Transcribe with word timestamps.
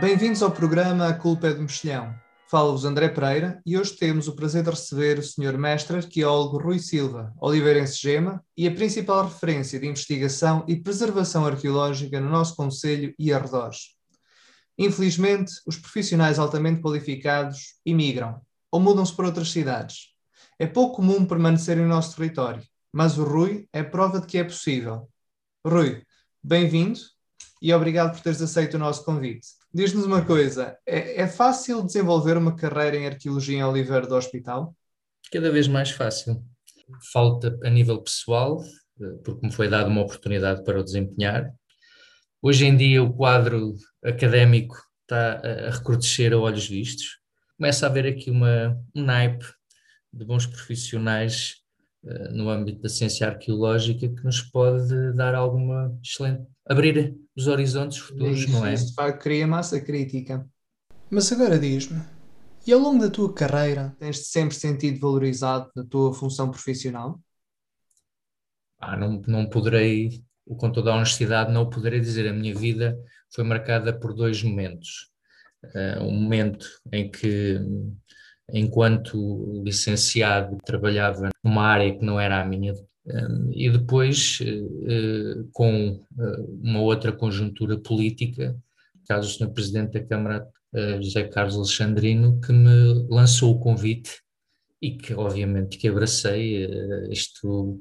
Bem-vindos 0.00 0.44
ao 0.44 0.52
programa 0.52 1.08
A 1.08 1.12
Culpa 1.12 1.48
é 1.48 1.54
do 1.54 1.60
Mexilhão. 1.60 2.14
Fala-vos 2.48 2.84
André 2.84 3.08
Pereira 3.08 3.60
e 3.66 3.76
hoje 3.76 3.96
temos 3.96 4.28
o 4.28 4.36
prazer 4.36 4.62
de 4.62 4.70
receber 4.70 5.18
o 5.18 5.22
Sr. 5.24 5.58
Mestre 5.58 5.96
Arqueólogo 5.96 6.62
Rui 6.62 6.78
Silva, 6.78 7.34
oliveirense 7.40 7.98
Gema 8.00 8.40
e 8.56 8.68
a 8.68 8.70
principal 8.70 9.24
referência 9.24 9.80
de 9.80 9.88
investigação 9.88 10.64
e 10.68 10.76
preservação 10.76 11.44
arqueológica 11.44 12.20
no 12.20 12.30
nosso 12.30 12.54
Conselho 12.54 13.12
e 13.18 13.32
arredores. 13.32 13.96
Infelizmente, 14.78 15.54
os 15.66 15.76
profissionais 15.76 16.38
altamente 16.38 16.80
qualificados 16.80 17.74
imigram 17.84 18.40
ou 18.70 18.78
mudam-se 18.78 19.16
para 19.16 19.26
outras 19.26 19.50
cidades. 19.50 20.14
É 20.60 20.66
pouco 20.68 20.96
comum 20.96 21.26
permanecerem 21.26 21.82
no 21.82 21.90
nosso 21.90 22.14
território, 22.14 22.62
mas 22.92 23.18
o 23.18 23.24
Rui 23.24 23.66
é 23.72 23.82
prova 23.82 24.20
de 24.20 24.28
que 24.28 24.38
é 24.38 24.44
possível. 24.44 25.08
Rui, 25.66 26.04
bem-vindo 26.40 27.00
e 27.60 27.74
obrigado 27.74 28.12
por 28.12 28.20
teres 28.20 28.40
aceito 28.40 28.74
o 28.74 28.78
nosso 28.78 29.04
convite. 29.04 29.57
Diz-nos 29.72 30.06
uma 30.06 30.24
coisa: 30.24 30.78
é, 30.86 31.22
é, 31.22 31.26
fácil 31.26 31.82
desenvolver 31.82 32.36
uma 32.36 32.56
carreira 32.56 32.96
em 32.96 33.06
arqueologia 33.06 33.58
em 33.58 33.64
Oliveira 33.64 34.06
do 34.06 34.14
Hospital? 34.14 34.74
Cada 35.30 35.50
vez 35.50 35.68
mais 35.68 35.90
fácil. 35.90 36.42
Falta 37.12 37.58
a 37.62 37.68
nível 37.68 38.02
pessoal, 38.02 38.62
eh, 39.00 39.18
porque 39.22 39.46
me 39.46 39.52
foi 39.52 39.68
dada 39.68 39.90
uma 39.90 40.00
oportunidade 40.00 40.64
para 40.64 40.80
o 40.80 40.82
desempenhar. 40.82 41.52
Hoje 42.40 42.64
em 42.64 42.74
dia, 42.74 43.02
o 43.02 43.12
quadro 43.12 43.74
académico 44.02 44.74
está 45.02 45.40
a 45.44 45.70
recrudescer 45.70 46.32
a 46.32 46.38
olhos 46.38 46.66
vistos. 46.66 47.18
Começa 47.58 47.84
a 47.84 47.90
haver 47.90 48.06
aqui 48.06 48.30
uma, 48.30 48.80
um 48.94 49.02
naipe 49.02 49.44
de 50.12 50.24
bons 50.24 50.46
profissionais 50.46 51.56
no 52.30 52.48
âmbito 52.48 52.80
da 52.80 52.88
ciência 52.88 53.26
arqueológica 53.26 54.08
que 54.08 54.24
nos 54.24 54.40
pode 54.40 55.12
dar 55.14 55.34
alguma 55.34 55.98
excelente 56.02 56.46
abrir 56.68 57.16
os 57.34 57.46
horizontes 57.46 57.98
futuros, 57.98 58.40
isso, 58.40 58.50
não 58.50 58.66
é? 58.66 58.74
Isso 58.74 58.94
cria 59.18 59.46
massa 59.46 59.80
crítica. 59.80 60.46
Mas 61.10 61.32
agora 61.32 61.58
diz-me, 61.58 62.00
e 62.66 62.72
ao 62.72 62.78
longo 62.78 63.02
da 63.02 63.10
tua 63.10 63.32
carreira 63.32 63.96
tens-te 63.98 64.26
sempre 64.26 64.54
sentido 64.54 65.00
valorizado 65.00 65.70
na 65.74 65.84
tua 65.84 66.12
função 66.12 66.50
profissional? 66.50 67.18
Ah, 68.78 68.96
não, 68.96 69.22
não 69.26 69.48
poderei, 69.48 70.22
com 70.46 70.70
toda 70.70 70.92
a 70.92 70.96
honestidade, 70.96 71.50
não 71.50 71.68
poderei 71.68 71.98
dizer. 71.98 72.28
A 72.28 72.32
minha 72.32 72.54
vida 72.54 72.96
foi 73.34 73.42
marcada 73.42 73.98
por 73.98 74.12
dois 74.12 74.42
momentos. 74.42 75.10
Uh, 75.64 76.04
um 76.04 76.12
momento 76.12 76.68
em 76.92 77.10
que, 77.10 77.58
enquanto 78.52 79.62
licenciado, 79.64 80.56
trabalhava 80.64 81.28
numa 81.44 81.62
área 81.62 81.94
que 81.96 82.04
não 82.04 82.18
era 82.18 82.40
a 82.40 82.44
minha 82.44 82.74
e 83.52 83.70
depois, 83.70 84.38
eh, 84.42 84.46
eh, 84.86 85.44
com 85.52 86.00
eh, 86.18 86.44
uma 86.62 86.80
outra 86.80 87.12
conjuntura 87.12 87.78
política, 87.78 88.56
caso 89.06 89.28
o 89.28 89.32
Sr. 89.32 89.52
Presidente 89.52 89.92
da 89.92 90.04
Câmara, 90.04 90.46
José 91.00 91.24
Carlos 91.24 91.56
Alexandrino, 91.56 92.38
que 92.42 92.52
me 92.52 93.06
lançou 93.08 93.54
o 93.54 93.58
convite 93.58 94.20
e 94.82 94.90
que, 94.90 95.14
obviamente, 95.14 95.78
que 95.78 95.88
abracei 95.88 96.68
isto. 97.10 97.80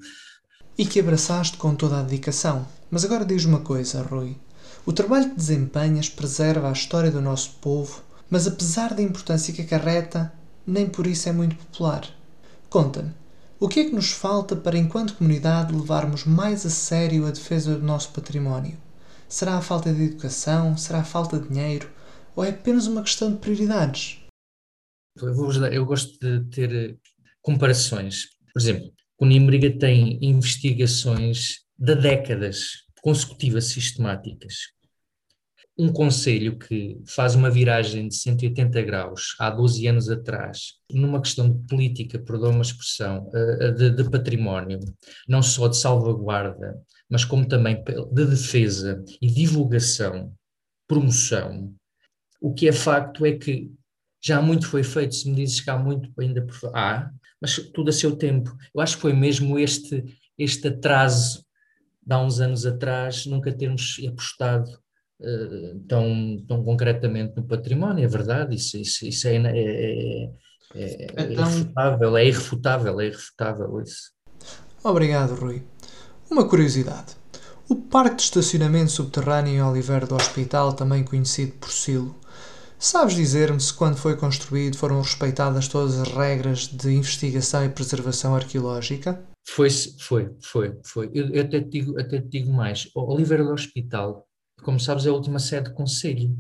E 0.77 0.85
que 0.85 1.01
abraçaste 1.01 1.57
com 1.57 1.75
toda 1.75 1.99
a 1.99 2.03
dedicação. 2.03 2.65
Mas 2.89 3.03
agora 3.03 3.25
diz 3.25 3.43
uma 3.43 3.59
coisa, 3.59 4.01
Rui. 4.03 4.37
O 4.85 4.93
trabalho 4.93 5.31
que 5.31 5.35
desempenhas 5.35 6.07
preserva 6.07 6.69
a 6.69 6.71
história 6.71 7.11
do 7.11 7.19
nosso 7.19 7.57
povo, 7.59 8.01
mas 8.29 8.47
apesar 8.47 8.93
da 8.93 9.01
importância 9.01 9.53
que 9.53 9.63
acarreta, 9.63 10.31
nem 10.67 10.89
por 10.89 11.07
isso 11.07 11.29
é 11.29 11.31
muito 11.31 11.55
popular. 11.55 12.05
Conta-me, 12.69 13.13
o 13.59 13.69
que 13.69 13.79
é 13.79 13.85
que 13.85 13.95
nos 13.95 14.11
falta 14.11 14.55
para, 14.55 14.77
enquanto 14.77 15.15
comunidade, 15.15 15.73
levarmos 15.73 16.25
mais 16.25 16.65
a 16.65 16.69
sério 16.69 17.25
a 17.25 17.31
defesa 17.31 17.75
do 17.75 17.85
nosso 17.85 18.11
património? 18.11 18.77
Será 19.29 19.57
a 19.57 19.61
falta 19.61 19.91
de 19.93 20.03
educação? 20.03 20.77
Será 20.77 20.99
a 20.99 21.05
falta 21.05 21.39
de 21.39 21.47
dinheiro? 21.47 21.89
Ou 22.35 22.43
é 22.43 22.49
apenas 22.49 22.85
uma 22.85 23.01
questão 23.01 23.31
de 23.31 23.39
prioridades? 23.39 24.19
Eu, 25.19 25.51
eu 25.71 25.85
gosto 25.85 26.19
de 26.19 26.45
ter 26.51 26.71
eh, 26.71 26.95
comparações. 27.41 28.27
Por 28.53 28.61
exemplo, 28.61 28.93
o 29.17 29.25
Nimbriga 29.25 29.75
tem 29.79 30.19
investigações 30.21 31.61
de 31.77 31.95
décadas 31.95 32.83
consecutivas 33.01 33.65
sistemáticas 33.65 34.76
um 35.77 35.93
conselho 35.93 36.57
que 36.57 36.99
faz 37.05 37.35
uma 37.35 37.51
viragem 37.51 38.07
de 38.07 38.15
180 38.15 38.81
graus 38.81 39.35
há 39.39 39.49
12 39.51 39.87
anos 39.87 40.09
atrás, 40.09 40.73
numa 40.91 41.21
questão 41.21 41.49
de 41.49 41.67
política, 41.67 42.17
perdão 42.17 42.49
uma 42.49 42.63
expressão, 42.63 43.29
eh, 43.33 43.57
eh, 43.61 43.71
de, 43.71 43.89
de, 43.91 44.09
património, 44.09 44.79
não 45.27 45.43
só 45.43 45.67
de 45.67 45.77
salvaguarda, 45.77 46.81
mas 47.07 47.23
como 47.23 47.47
também 47.47 47.83
de 48.11 48.25
defesa 48.25 49.03
e 49.21 49.27
divulgação, 49.27 50.33
promoção, 50.87 51.71
o 52.41 52.53
que 52.53 52.67
é 52.67 52.71
facto 52.71 53.23
é 53.23 53.33
que 53.33 53.71
já 54.19 54.41
muito 54.41 54.67
foi 54.67 54.83
feito, 54.83 55.13
se 55.13 55.29
me 55.29 55.35
dizes 55.35 55.61
que 55.61 55.69
há 55.69 55.77
muito 55.77 56.09
ainda 56.19 56.43
por 56.43 56.75
há, 56.75 57.11
mas 57.39 57.55
tudo 57.55 57.89
a 57.89 57.93
seu 57.93 58.15
tempo. 58.15 58.55
Eu 58.73 58.81
acho 58.81 58.95
que 58.95 59.01
foi 59.01 59.13
mesmo 59.13 59.59
este, 59.59 60.03
este 60.37 60.69
atraso 60.69 61.45
de 62.03 62.13
há 62.15 62.19
uns 62.19 62.39
anos 62.39 62.65
atrás, 62.65 63.27
nunca 63.27 63.53
termos 63.53 64.01
apostado 64.07 64.71
uh, 65.21 65.79
tão, 65.87 66.43
tão 66.47 66.63
concretamente 66.63 67.35
no 67.35 67.43
património, 67.43 68.03
é 68.03 68.07
verdade, 68.07 68.55
isso, 68.55 68.77
isso, 68.77 69.05
isso 69.05 69.27
é, 69.27 69.35
é, 69.35 70.23
é, 70.75 71.07
é 71.15 71.23
então... 71.23 71.49
irrefutável, 71.49 72.17
é 72.17 72.25
irrefutável, 72.25 73.01
é 73.01 73.05
irrefutável 73.07 73.81
isso. 73.81 74.11
Obrigado, 74.83 75.35
Rui. 75.35 75.63
Uma 76.29 76.47
curiosidade. 76.47 77.15
O 77.69 77.75
parque 77.75 78.17
de 78.17 78.21
estacionamento 78.23 78.91
subterrâneo 78.91 79.53
em 79.53 79.61
Oliveira 79.61 80.05
do 80.05 80.15
Hospital, 80.15 80.73
também 80.73 81.03
conhecido 81.03 81.53
por 81.53 81.69
Silo, 81.69 82.15
sabes 82.79 83.15
dizer-me 83.15 83.59
se 83.59 83.73
quando 83.73 83.97
foi 83.97 84.15
construído 84.15 84.77
foram 84.77 85.01
respeitadas 85.01 85.67
todas 85.67 85.99
as 85.99 86.07
regras 86.07 86.67
de 86.67 86.91
investigação 86.91 87.65
e 87.65 87.69
preservação 87.69 88.35
arqueológica? 88.35 89.21
Foi, 89.45 89.69
foi, 89.69 90.29
foi, 90.41 90.77
foi. 90.85 91.09
Eu, 91.13 91.29
eu 91.29 91.41
até, 91.41 91.59
te 91.59 91.69
digo, 91.69 91.99
até 91.99 92.21
te 92.21 92.27
digo 92.27 92.53
mais. 92.53 92.89
O 92.95 93.13
Oliveira 93.13 93.43
do 93.43 93.51
Hospital 93.51 94.25
como 94.61 94.79
sabes, 94.79 95.05
é 95.05 95.09
a 95.09 95.13
última 95.13 95.39
sede 95.39 95.69
do 95.69 95.75
Conselho. 95.75 96.37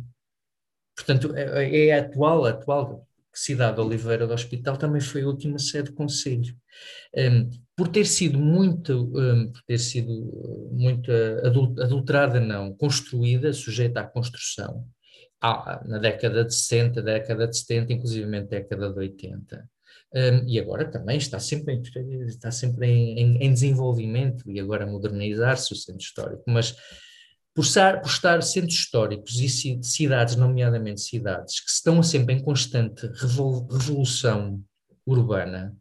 Portanto, 0.95 1.35
é, 1.35 1.65
é, 1.65 1.87
é 1.87 1.99
a 1.99 2.01
atual, 2.01 2.45
a 2.45 2.49
atual 2.49 3.07
cidade 3.33 3.75
de 3.75 3.81
Oliveira 3.81 4.25
do 4.25 4.33
Hospital 4.33 4.77
também 4.77 4.99
foi 4.99 5.21
a 5.21 5.27
última 5.27 5.59
sede 5.59 5.91
do 5.91 5.95
Conselho. 5.95 6.55
Um, 7.15 7.49
por 7.75 7.87
ter 7.87 8.05
sido 8.05 8.39
muito, 8.39 9.11
um, 9.15 9.51
por 9.51 9.61
ter 9.63 9.77
sido 9.77 10.11
muito 10.71 11.11
adulterada, 11.79 12.39
não, 12.39 12.73
construída, 12.75 13.53
sujeita 13.53 13.99
à 13.99 14.03
construção, 14.03 14.83
ah, 15.39 15.83
na 15.85 15.99
década 15.99 16.43
de 16.43 16.55
60, 16.55 17.01
década 17.01 17.47
de 17.47 17.57
70, 17.57 17.93
inclusive 17.93 18.41
década 18.41 18.91
de 18.91 18.99
80. 18.99 19.69
Um, 20.15 20.47
e 20.47 20.59
agora 20.59 20.89
também 20.89 21.17
está 21.17 21.37
sempre, 21.37 21.75
em, 21.75 21.81
está 22.25 22.49
sempre 22.49 22.87
em, 22.87 23.19
em, 23.19 23.43
em 23.43 23.53
desenvolvimento 23.53 24.49
e 24.49 24.59
agora 24.59 24.87
modernizar-se 24.87 25.71
o 25.73 25.75
centro 25.75 26.01
histórico, 26.01 26.43
mas 26.47 26.75
por 27.57 27.63
estar, 27.63 28.43
centros 28.43 28.75
históricos 28.75 29.39
e 29.39 29.81
cidades, 29.81 30.35
nomeadamente 30.35 31.01
cidades, 31.01 31.59
que 31.59 31.71
estão 31.71 32.03
sempre 32.03 32.35
em 32.35 32.43
constante 32.43 33.07
revolução 33.07 34.63
urbana, 35.03 35.75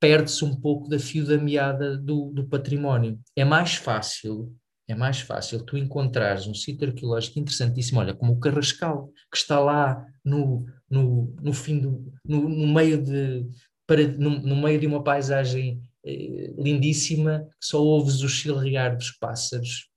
perde-se 0.00 0.42
um 0.42 0.58
pouco 0.58 0.88
da 0.88 0.98
fio 0.98 1.26
da 1.26 1.36
meada 1.36 1.98
do, 1.98 2.30
do, 2.30 2.48
património. 2.48 3.20
É 3.36 3.44
mais 3.44 3.74
fácil, 3.74 4.56
é 4.88 4.94
mais 4.94 5.20
fácil 5.20 5.62
tu 5.62 5.76
encontrares 5.76 6.46
um 6.46 6.54
sítio 6.54 6.88
arqueológico 6.88 7.38
interessantíssimo, 7.38 8.00
olha, 8.00 8.14
como 8.14 8.32
o 8.32 8.40
Carrascal, 8.40 9.10
que 9.30 9.36
está 9.36 9.60
lá 9.60 10.02
no, 10.24 10.64
no, 10.88 11.34
no 11.42 11.52
fim 11.52 11.78
do, 11.78 12.10
no, 12.24 12.48
no 12.48 12.66
meio 12.68 13.02
de, 13.02 13.46
para, 13.86 14.08
no, 14.08 14.30
no, 14.40 14.56
meio 14.56 14.80
de 14.80 14.86
uma 14.86 15.04
paisagem 15.04 15.82
eh, 16.02 16.54
lindíssima, 16.56 17.40
que 17.60 17.66
só 17.66 17.82
ouves 17.82 18.22
o 18.22 18.28
chilrear 18.30 18.96
dos 18.96 19.10
pássaros, 19.10 19.92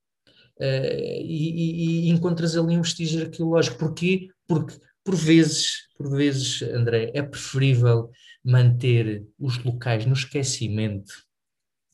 Uh, 0.60 1.20
e, 1.22 2.06
e, 2.06 2.10
encontras 2.10 2.56
ali 2.56 2.76
um 2.76 2.82
vestígio 2.82 3.22
arqueológico. 3.22 3.78
Porquê? 3.78 4.28
Porque, 4.46 4.76
por 5.04 5.14
vezes, 5.14 5.88
por 5.96 6.10
vezes, 6.10 6.62
André, 6.62 7.12
é 7.14 7.22
preferível 7.22 8.10
manter 8.44 9.24
os 9.38 9.62
locais 9.62 10.04
no 10.04 10.14
esquecimento 10.14 11.12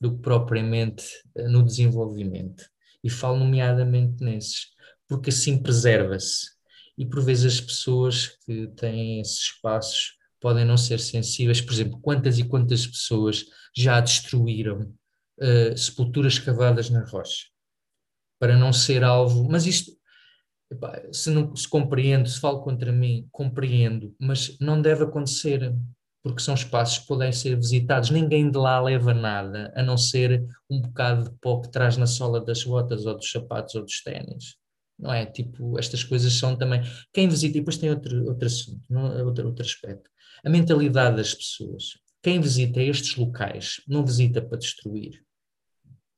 do 0.01 0.15
que 0.15 0.23
propriamente 0.23 1.05
uh, 1.37 1.49
no 1.49 1.63
desenvolvimento. 1.63 2.65
E 3.03 3.11
falo 3.11 3.39
nomeadamente 3.39 4.23
nesses, 4.25 4.69
porque 5.07 5.31
assim 5.31 5.63
preserva-se. 5.63 6.55
E 6.97 7.05
por 7.05 7.23
vezes 7.23 7.55
as 7.55 7.61
pessoas 7.61 8.29
que 8.47 8.69
têm 8.77 9.21
esses 9.21 9.41
espaços 9.41 10.15
podem 10.41 10.65
não 10.65 10.77
ser 10.77 11.01
sensíveis. 11.01 11.61
Por 11.61 11.73
exemplo, 11.73 12.01
quantas 12.01 12.39
e 12.39 12.45
quantas 12.45 12.87
pessoas 12.87 13.45
já 13.77 14.01
destruíram 14.01 14.95
uh, 15.41 15.77
sepulturas 15.77 16.39
cavadas 16.39 16.89
na 16.89 17.05
rocha? 17.05 17.54
Para 18.39 18.57
não 18.57 18.73
ser 18.73 19.05
alvo. 19.05 19.49
Mas 19.51 19.67
isto, 19.67 19.93
epá, 20.71 21.03
se 21.13 21.31
não 21.31 21.55
se 21.55 21.69
compreendo, 21.69 22.29
se 22.29 22.41
falo 22.41 22.63
contra 22.63 22.93
mim, 22.93 23.29
compreendo, 23.31 24.15
mas 24.19 24.57
não 24.61 24.81
deve 24.81 25.05
acontecer, 25.05 25.75
porque 26.23 26.41
são 26.41 26.55
espaços 26.55 26.99
que 26.99 27.07
podem 27.07 27.31
ser 27.33 27.55
visitados. 27.57 28.11
Ninguém 28.11 28.51
de 28.51 28.57
lá 28.57 28.81
leva 28.81 29.13
nada, 29.13 29.73
a 29.77 29.83
não 29.83 29.97
ser 29.99 30.45
um 30.71 30.81
bocado 30.81 31.25
de 31.25 31.37
pó 31.41 31.61
que 31.61 31.71
traz 31.71 31.97
na 31.97 32.07
sola 32.07 32.41
das 32.41 32.65
botas 32.65 33.05
ou 33.05 33.15
dos 33.15 33.31
sapatos 33.31 33.75
ou 33.75 33.83
dos 33.83 34.03
ténis. 34.03 34.57
não 34.99 35.13
é? 35.13 35.27
Tipo, 35.27 35.79
estas 35.79 36.03
coisas 36.03 36.33
são 36.33 36.57
também. 36.57 36.83
Quem 37.13 37.29
visita, 37.29 37.59
e 37.59 37.61
depois 37.61 37.77
tem 37.77 37.91
outro, 37.91 38.25
outro 38.27 38.47
assunto, 38.47 38.81
não, 38.89 39.25
outro, 39.27 39.47
outro 39.47 39.65
aspecto. 39.65 40.11
A 40.45 40.49
mentalidade 40.51 41.17
das 41.17 41.35
pessoas. 41.35 41.99
Quem 42.23 42.41
visita 42.41 42.81
estes 42.81 43.17
locais 43.17 43.83
não 43.87 44.05
visita 44.05 44.41
para 44.41 44.57
destruir. 44.57 45.23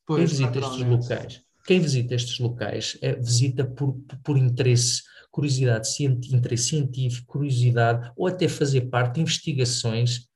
Pois, 0.06 0.20
quem 0.20 0.26
visita 0.26 0.58
estes 0.60 0.86
locais, 0.86 1.42
quem 1.66 1.80
visita 1.80 2.14
estes 2.14 2.38
locais 2.38 2.96
é, 3.02 3.14
visita 3.16 3.64
por, 3.64 3.94
por 4.22 4.38
interesse, 4.38 5.02
curiosidade, 5.30 5.88
interesse 6.02 6.68
científico, 6.68 7.26
curiosidade, 7.26 8.10
ou 8.16 8.28
até 8.28 8.48
fazer 8.48 8.82
parte 8.82 9.16
de 9.16 9.22
investigações. 9.22 10.28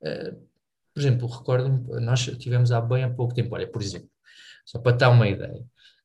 Uh, 0.00 0.46
por 0.94 1.00
exemplo, 1.00 1.28
recordo-me, 1.28 2.00
nós 2.00 2.24
tivemos 2.38 2.72
há 2.72 2.80
bem 2.80 3.04
há 3.04 3.10
pouco 3.10 3.34
tempo, 3.34 3.54
olha, 3.54 3.66
por 3.66 3.82
exemplo, 3.82 4.08
só 4.64 4.78
para 4.78 4.96
dar 4.96 5.10
uma 5.10 5.28
ideia, 5.28 5.60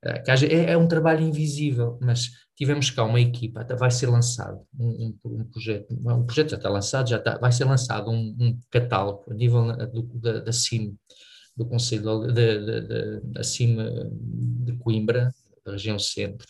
uh, 0.05 0.45
é, 0.49 0.71
é, 0.71 0.77
um 0.77 0.87
trabalho 0.87 1.21
invisível, 1.21 1.97
mas 2.01 2.31
tivemos 2.55 2.89
cá 2.89 3.03
uma 3.03 3.21
equipa, 3.21 3.63
vai 3.77 3.91
ser 3.91 4.07
lançado 4.07 4.65
um, 4.77 5.15
um, 5.23 5.39
um 5.39 5.43
projeto, 5.45 5.93
um 5.93 6.25
projeto 6.25 6.49
já 6.49 6.57
está 6.57 6.69
lançado, 6.69 7.09
já 7.09 7.17
está, 7.17 7.37
vai 7.37 7.51
ser 7.51 7.65
lançado 7.65 8.11
um, 8.11 8.35
um 8.39 8.59
catálogo 8.69 9.31
a 9.31 9.33
nível 9.33 9.75
do, 9.87 10.03
da, 10.19 10.39
da 10.39 10.51
CIM, 10.51 10.97
do 11.55 11.65
Conselho 11.65 12.27
de, 12.27 12.33
de, 12.33 12.81
de, 12.81 13.39
acima 13.39 13.89
de 14.65 14.73
Coimbra, 14.77 15.33
da 15.65 15.73
região 15.73 15.99
centro, 15.99 16.47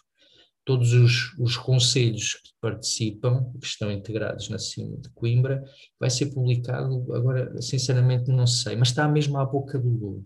todos 0.63 0.93
os, 0.93 1.37
os 1.39 1.57
conselhos 1.57 2.35
que 2.35 2.51
participam, 2.61 3.51
que 3.59 3.65
estão 3.65 3.91
integrados 3.91 4.49
na 4.49 4.59
CIM 4.59 4.95
de 4.99 5.09
Coimbra, 5.09 5.63
vai 5.99 6.09
ser 6.09 6.27
publicado, 6.27 7.13
agora 7.13 7.61
sinceramente 7.61 8.31
não 8.31 8.45
sei, 8.45 8.75
mas 8.75 8.89
está 8.89 9.07
mesmo 9.07 9.37
à 9.37 9.45
boca 9.45 9.79
do 9.79 9.89
lobo, 9.89 10.23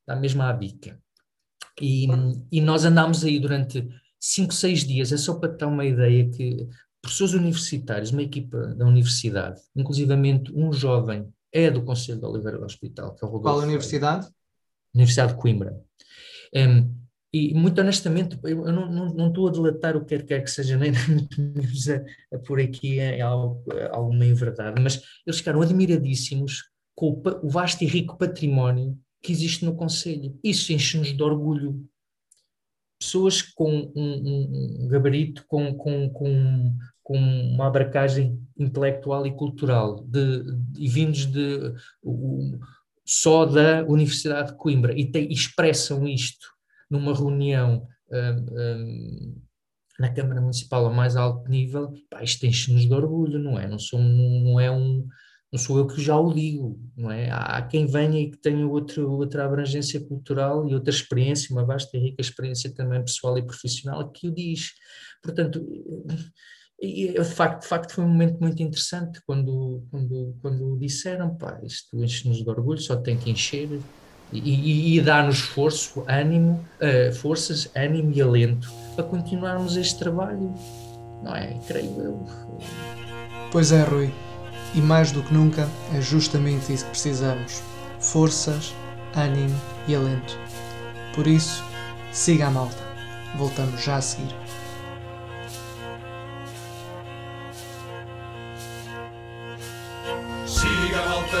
está 0.00 0.14
mesmo 0.14 0.42
à 0.42 0.52
bica. 0.52 1.00
E, 1.80 2.06
e 2.52 2.60
nós 2.60 2.84
andámos 2.84 3.24
aí 3.24 3.38
durante 3.38 3.88
cinco, 4.20 4.52
seis 4.52 4.84
dias, 4.84 5.12
é 5.12 5.16
só 5.16 5.34
para 5.34 5.54
ter 5.54 5.64
uma 5.64 5.84
ideia 5.84 6.28
que 6.30 6.68
professores 7.00 7.34
universitários, 7.34 8.10
uma 8.10 8.22
equipa 8.22 8.74
da 8.74 8.84
universidade, 8.86 9.60
inclusivamente 9.74 10.52
um 10.52 10.72
jovem 10.72 11.32
é 11.52 11.70
do 11.70 11.84
Conselho 11.84 12.18
de 12.18 12.26
Oliveira 12.26 12.58
do 12.58 12.64
Hospital, 12.64 13.14
que 13.14 13.24
é 13.24 13.28
o 13.28 13.30
Rodolfo 13.30 13.58
Qual 13.58 13.66
universidade? 13.66 14.28
Universidade 14.94 15.34
de 15.34 15.38
Coimbra. 15.38 15.80
Um, 16.54 16.94
e 17.32 17.52
muito 17.52 17.80
honestamente, 17.80 18.38
eu, 18.42 18.64
não, 18.72 18.90
não, 18.90 19.14
não, 19.14 19.28
estou 19.28 19.48
a 19.48 19.52
delatar 19.52 19.96
o 19.96 20.04
que 20.04 20.18
quer 20.22 20.42
que 20.42 20.50
seja, 20.50 20.76
nem 20.78 20.92
muito 21.08 21.40
menos 21.40 21.88
a, 21.88 22.02
a 22.34 22.38
por 22.38 22.58
aqui 22.58 22.98
é 22.98 23.20
algo, 23.20 23.64
alguma 23.90 24.24
inverdade, 24.24 24.80
mas 24.80 25.02
eles 25.26 25.38
ficaram 25.38 25.60
admiradíssimos 25.60 26.70
com 26.94 27.10
o, 27.10 27.46
o 27.46 27.50
vasto 27.50 27.82
e 27.84 27.86
rico 27.86 28.16
património 28.16 28.98
que 29.22 29.32
existe 29.32 29.64
no 29.64 29.76
Conselho. 29.76 30.38
Isso 30.42 30.72
enche-nos 30.72 31.14
de 31.14 31.22
orgulho. 31.22 31.86
Pessoas 32.98 33.42
com 33.42 33.92
um, 33.94 34.02
um, 34.02 34.84
um 34.84 34.88
gabarito, 34.88 35.44
com, 35.46 35.74
com, 35.74 36.10
com, 36.10 36.76
com 37.08 37.16
uma 37.16 37.66
abracagem 37.66 38.38
intelectual 38.58 39.26
e 39.26 39.34
cultural, 39.34 40.04
de, 40.04 40.42
de, 40.42 40.84
e 40.84 40.86
vindos 40.86 41.24
de, 41.24 41.72
só 43.02 43.46
da 43.46 43.82
Universidade 43.86 44.50
de 44.50 44.58
Coimbra, 44.58 44.92
e 44.92 45.10
te, 45.10 45.20
expressam 45.32 46.06
isto 46.06 46.46
numa 46.90 47.14
reunião 47.14 47.88
um, 48.12 48.46
um, 48.52 49.42
na 49.98 50.12
Câmara 50.12 50.42
Municipal 50.42 50.84
a 50.84 50.90
mais 50.90 51.16
alto 51.16 51.48
nível, 51.50 51.94
pá, 52.10 52.22
isto 52.22 52.44
enche-nos 52.44 52.86
de 52.86 52.92
orgulho, 52.92 53.38
não 53.38 53.58
é? 53.58 53.66
Não, 53.66 53.78
sou, 53.78 53.98
não, 53.98 54.60
é 54.60 54.70
um, 54.70 55.08
não 55.50 55.58
sou 55.58 55.78
eu 55.78 55.86
que 55.86 56.02
já 56.02 56.14
o 56.14 56.30
digo, 56.30 56.78
não 56.94 57.10
é? 57.10 57.30
Há 57.30 57.62
quem 57.62 57.86
venha 57.86 58.20
e 58.20 58.30
que 58.30 58.36
tenha 58.36 58.68
outro, 58.68 59.10
outra 59.12 59.46
abrangência 59.46 59.98
cultural 59.98 60.68
e 60.68 60.74
outra 60.74 60.90
experiência, 60.90 61.54
uma 61.54 61.64
vasta 61.64 61.96
e 61.96 62.00
rica 62.00 62.20
experiência 62.20 62.70
também 62.74 63.02
pessoal 63.02 63.38
e 63.38 63.46
profissional 63.46 64.12
que 64.12 64.28
o 64.28 64.34
diz. 64.34 64.72
Portanto, 65.22 65.66
e 66.80 67.12
de 67.12 67.24
facto, 67.24 67.62
de 67.62 67.68
facto 67.68 67.92
foi 67.94 68.04
um 68.04 68.08
momento 68.08 68.38
muito 68.38 68.62
interessante 68.62 69.20
quando, 69.26 69.82
quando, 69.90 70.36
quando 70.40 70.78
disseram, 70.78 71.34
pá, 71.34 71.58
isto 71.64 72.02
enche-nos 72.02 72.42
de 72.42 72.48
orgulho, 72.48 72.80
só 72.80 72.96
tem 72.96 73.16
que 73.16 73.30
encher 73.30 73.68
e, 74.32 74.38
e, 74.38 74.96
e 74.96 75.00
dar-nos 75.00 75.38
esforço, 75.38 76.04
ânimo, 76.06 76.64
uh, 76.80 77.12
forças, 77.14 77.68
ânimo 77.74 78.12
e 78.14 78.22
alento 78.22 78.70
para 78.94 79.04
continuarmos 79.04 79.76
este 79.76 79.98
trabalho, 79.98 80.54
não 81.22 81.34
é? 81.34 81.58
Creio 81.66 82.00
eu. 82.00 82.26
Pois 83.50 83.72
é, 83.72 83.82
Rui, 83.82 84.12
e 84.74 84.80
mais 84.80 85.10
do 85.10 85.22
que 85.22 85.32
nunca 85.32 85.68
é 85.94 86.00
justamente 86.00 86.72
isso 86.72 86.84
que 86.84 86.90
precisamos: 86.90 87.62
forças, 87.98 88.72
ânimo 89.16 89.58
e 89.88 89.94
alento. 89.94 90.38
Por 91.14 91.26
isso, 91.26 91.64
siga 92.12 92.46
a 92.46 92.50
malta. 92.50 92.86
Voltamos 93.36 93.82
já 93.82 93.96
a 93.96 94.00
seguir. 94.00 94.34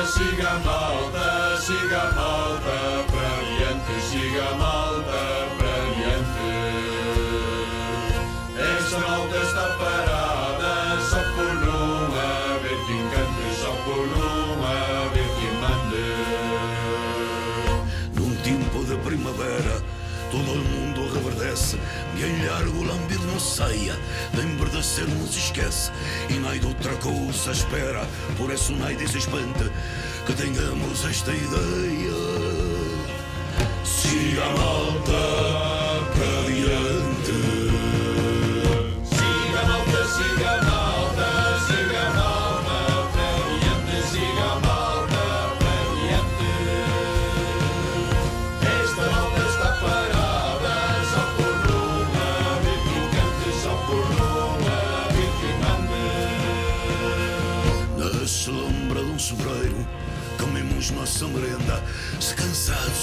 Siga 0.08 0.52
malta, 0.64 1.56
siga 1.60 2.12
malta, 2.16 2.78
para 3.10 3.36
diante, 3.56 3.94
siga 4.08 4.48
malta, 4.56 5.20
para. 5.58 5.78
Esta 8.58 8.98
malta 8.98 9.36
está 9.36 9.66
parada, 9.78 10.74
só 11.10 11.20
por 11.36 11.52
não 11.64 12.06
haver 12.06 12.78
quem 12.86 13.02
cante, 13.10 13.46
só 13.60 13.72
por 13.84 14.04
não 14.16 14.66
haver 14.66 15.28
quem 15.38 15.52
mande. 15.60 16.08
Num 18.14 18.32
tempo 18.42 18.78
de 18.84 18.96
primavera, 18.96 19.76
todo 20.30 20.50
o 20.52 20.56
mundo 20.56 21.00
reverdece, 21.12 21.78
bem 22.14 22.46
largo 22.46 22.82
lambido 22.82 23.26
não 23.26 23.38
saia, 23.38 23.94
de 24.78 24.84
embardecer 24.84 25.08
não 25.08 25.26
se 25.26 25.38
esquece, 25.38 25.90
e 26.30 26.34
nem 26.34 26.60
de 26.60 26.66
outra 26.66 26.94
coisa 26.96 27.50
espera, 27.50 28.06
por 28.36 28.50
isso 28.52 28.72
nem 28.72 28.96
se 29.06 29.18
espante 29.18 29.70
que 30.26 30.32
tenhamos 30.34 31.04
esta 31.04 31.32
ideia. 31.32 32.12
Se 33.84 34.38
a 34.40 34.50
malta 34.56 35.48
nossa 36.18 37.17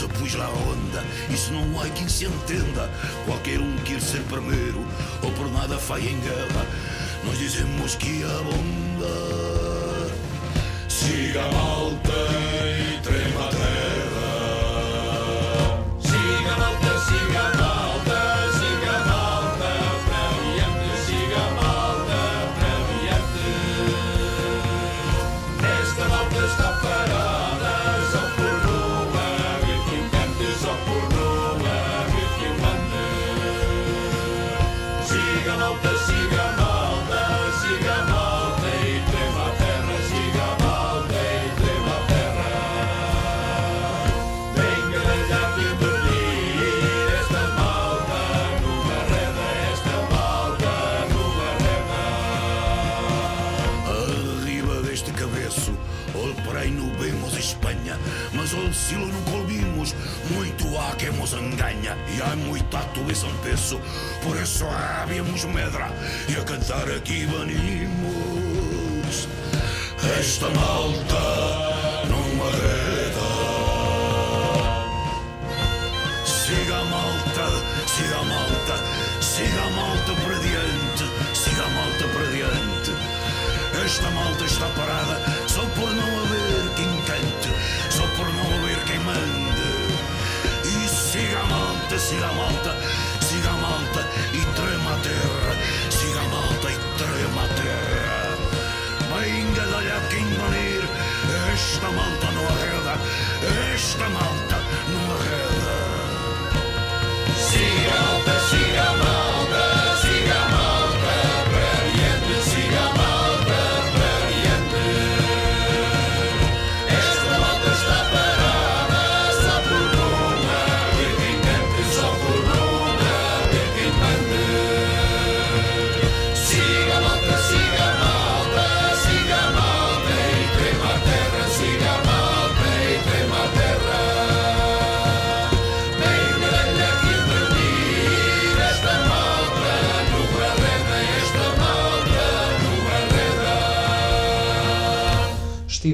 Eu 0.02 0.10
pus 0.10 0.36
lá 0.36 0.48
onda, 0.50 1.04
isso 1.34 1.52
não 1.52 1.82
há 1.82 1.90
quem 1.90 2.08
se 2.08 2.26
entenda. 2.26 2.88
Qualquer 3.26 3.60
um 3.60 3.76
quer 3.78 4.00
ser 4.00 4.22
primeiro, 4.24 4.86
ou 5.24 5.32
por 5.32 5.52
nada 5.52 5.80
faz 5.80 6.06
em 6.06 6.20
guerra. 6.20 6.66
Nós 7.24 7.40
dizemos 7.40 7.96
que 7.96 8.24
a 8.24 8.38
onda 8.42 10.12
siga 10.88 11.44
a 11.44 11.52
malta. 11.52 12.95
silo 58.86 59.08
non 59.10 59.24
colvimos 59.26 59.96
muito 60.30 60.70
há 60.78 60.94
que 60.96 61.10
nos 61.10 61.34
engaña 61.34 61.98
E 62.14 62.22
há 62.22 62.36
muita 62.36 62.80
atuiza 62.80 63.26
en 63.26 63.38
peso 63.42 63.82
Por 64.22 64.38
isso 64.38 64.66
habíamos 64.70 65.46
medra 65.46 65.90
E 66.30 66.38
a 66.38 66.44
cantar 66.46 66.86
aqui 66.94 67.26
banimos 67.26 69.16
Esta 70.22 70.50
malta 70.54 71.24
non 72.14 72.30
agreda 72.46 73.26
Siga 76.22 76.78
malta, 76.94 77.46
siga 77.90 78.22
malta 78.22 78.76
Siga 79.18 79.66
malta 79.74 80.14
para 80.22 80.38
diante 80.46 81.06
Siga 81.34 81.66
malta 81.74 82.06
para 82.14 82.28
diante. 82.30 82.92
Esta 83.84 84.10
malta 84.12 84.46
está 84.46 84.68
parada 84.78 85.18
Só 85.50 85.66
por 85.74 85.90
não 85.90 86.12
haver 86.22 86.70
quem 86.78 86.95
sigamaalta, 92.10 92.74
sigamaalta 93.30 94.00
ei 94.34 94.46
tröma 94.56 94.96
töö, 95.04 95.56
sigamaalta 95.90 96.70
ei 96.70 96.80
tröma 96.98 97.48
töö. 97.48 98.38
ma 99.10 99.20
hingel 99.20 99.74
ja 99.88 100.00
kingo 100.10 100.48
niir, 100.50 100.84
ööstamaalta 101.30 102.32
noorega, 102.32 102.98
ööstamaalta. 103.44 104.55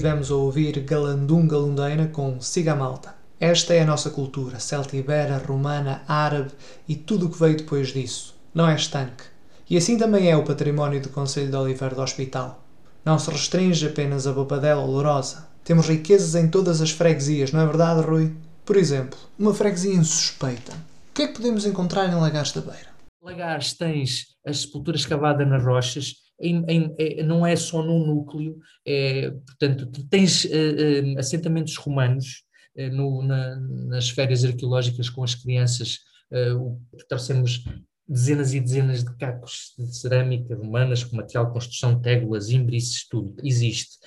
Estivemos 0.02 0.32
a 0.32 0.36
ouvir 0.36 0.80
Galandum 0.80 1.48
Galundeina 1.48 2.08
com 2.08 2.42
Siga 2.42 2.74
Malta. 2.74 3.14
Esta 3.40 3.76
é 3.76 3.82
a 3.82 3.86
nossa 3.86 4.10
cultura, 4.10 4.60
celtibera, 4.60 5.38
romana, 5.38 6.02
árabe 6.08 6.50
e 6.88 6.96
tudo 6.96 7.28
o 7.28 7.30
que 7.30 7.38
veio 7.38 7.58
depois 7.58 7.90
disso. 7.90 8.36
Não 8.52 8.68
é 8.68 8.76
estanque. 8.76 9.26
E 9.70 9.78
assim 9.78 10.00
também 10.00 10.28
é 10.28 10.36
o 10.36 10.44
património 10.44 11.00
do 11.00 11.10
Conselho 11.10 11.52
de 11.52 11.56
Oliveira 11.56 11.94
do 11.94 12.02
Hospital. 12.02 12.64
Não 13.06 13.20
se 13.20 13.30
restringe 13.30 13.86
apenas 13.86 14.26
a 14.26 14.34
Bobadela 14.34 14.82
ou 14.82 14.90
Lourosa. 14.90 15.48
Temos 15.64 15.88
riquezas 15.88 16.34
em 16.34 16.50
todas 16.50 16.82
as 16.82 16.90
freguesias, 16.90 17.52
não 17.52 17.62
é 17.62 17.66
verdade, 17.68 18.02
Rui? 18.02 18.34
Por 18.66 18.78
exemplo, 18.78 19.20
uma 19.38 19.54
freguesia 19.54 19.94
insuspeita. 19.94 20.72
O 21.12 21.14
que 21.14 21.22
é 21.22 21.28
que 21.28 21.36
podemos 21.36 21.64
encontrar 21.64 22.12
em 22.12 22.16
Lagares 22.16 22.54
da 22.54 22.62
Beira? 22.62 22.90
Lagares 23.22 23.74
tens 23.74 24.30
as 24.44 24.62
sepulturas 24.62 25.06
cavadas 25.06 25.48
nas 25.48 25.64
rochas 25.64 26.16
em, 26.42 26.64
em, 26.68 26.96
é, 26.98 27.24
não 27.24 27.46
é 27.46 27.56
só 27.56 27.84
num 27.84 28.06
núcleo, 28.06 28.58
é, 28.86 29.32
portanto, 29.32 29.90
tens 30.10 30.46
uh, 30.46 30.48
uh, 30.48 31.20
assentamentos 31.20 31.76
romanos 31.78 32.44
uh, 32.78 32.90
no, 32.90 33.24
na, 33.24 33.56
nas 33.60 34.10
férias 34.10 34.44
arqueológicas 34.44 35.10
com 35.10 35.24
as 35.24 35.36
crianças, 35.36 36.00
uh, 36.32 36.80
trouxemos 37.08 37.64
dezenas 38.08 38.54
e 38.54 38.60
dezenas 38.60 39.04
de 39.04 39.16
cacos 39.16 39.74
de 39.78 39.96
cerâmica 39.96 40.56
romanas 40.56 41.04
com 41.04 41.16
material 41.16 41.46
de 41.46 41.54
construção, 41.54 42.02
tégulas, 42.02 42.50
imbrices, 42.50 43.08
tudo, 43.08 43.36
existe. 43.42 43.98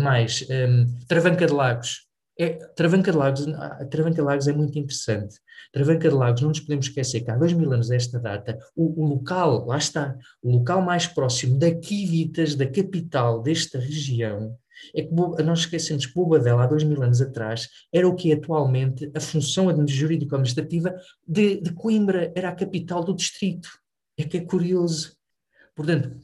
Mais, 0.00 0.44
Travanca 1.06 1.46
de 1.46 1.52
Lagos, 1.52 2.03
é, 2.38 2.50
Travanca 2.74 3.12
de 3.12 3.16
Lagos, 3.16 3.46
Travanca 3.90 4.16
de 4.16 4.22
Lagos 4.22 4.48
é 4.48 4.52
muito 4.52 4.78
interessante. 4.78 5.36
Travanca 5.72 6.08
de 6.08 6.14
Lagos, 6.14 6.40
não 6.42 6.48
nos 6.48 6.60
podemos 6.60 6.86
esquecer 6.86 7.20
que 7.20 7.30
há 7.30 7.36
dois 7.36 7.52
mil 7.52 7.72
anos 7.72 7.88
desta 7.88 8.18
data, 8.18 8.58
o, 8.74 9.02
o, 9.02 9.06
local, 9.06 9.66
lá 9.66 9.78
está, 9.78 10.16
o 10.42 10.50
local 10.50 10.82
mais 10.82 11.06
próximo 11.06 11.58
da 11.58 11.72
Quivitas, 11.74 12.54
da 12.54 12.66
capital 12.66 13.42
desta 13.42 13.78
região, 13.78 14.56
é 14.94 15.02
que 15.02 15.14
nós 15.14 15.60
esquecemos 15.60 16.06
que 16.06 16.14
Bobadela, 16.14 16.64
há 16.64 16.66
dois 16.66 16.82
mil 16.82 17.02
anos 17.02 17.20
atrás, 17.20 17.68
era 17.92 18.08
o 18.08 18.14
que 18.14 18.32
é 18.32 18.34
atualmente 18.34 19.10
a 19.14 19.20
função 19.20 19.68
jurídico-administrativa 19.86 20.94
de, 21.26 21.60
de 21.60 21.72
Coimbra, 21.72 22.32
era 22.34 22.48
a 22.48 22.54
capital 22.54 23.02
do 23.04 23.14
distrito. 23.14 23.68
É 24.16 24.24
que 24.24 24.36
é 24.36 24.40
curioso. 24.44 25.16
Portanto, 25.74 26.16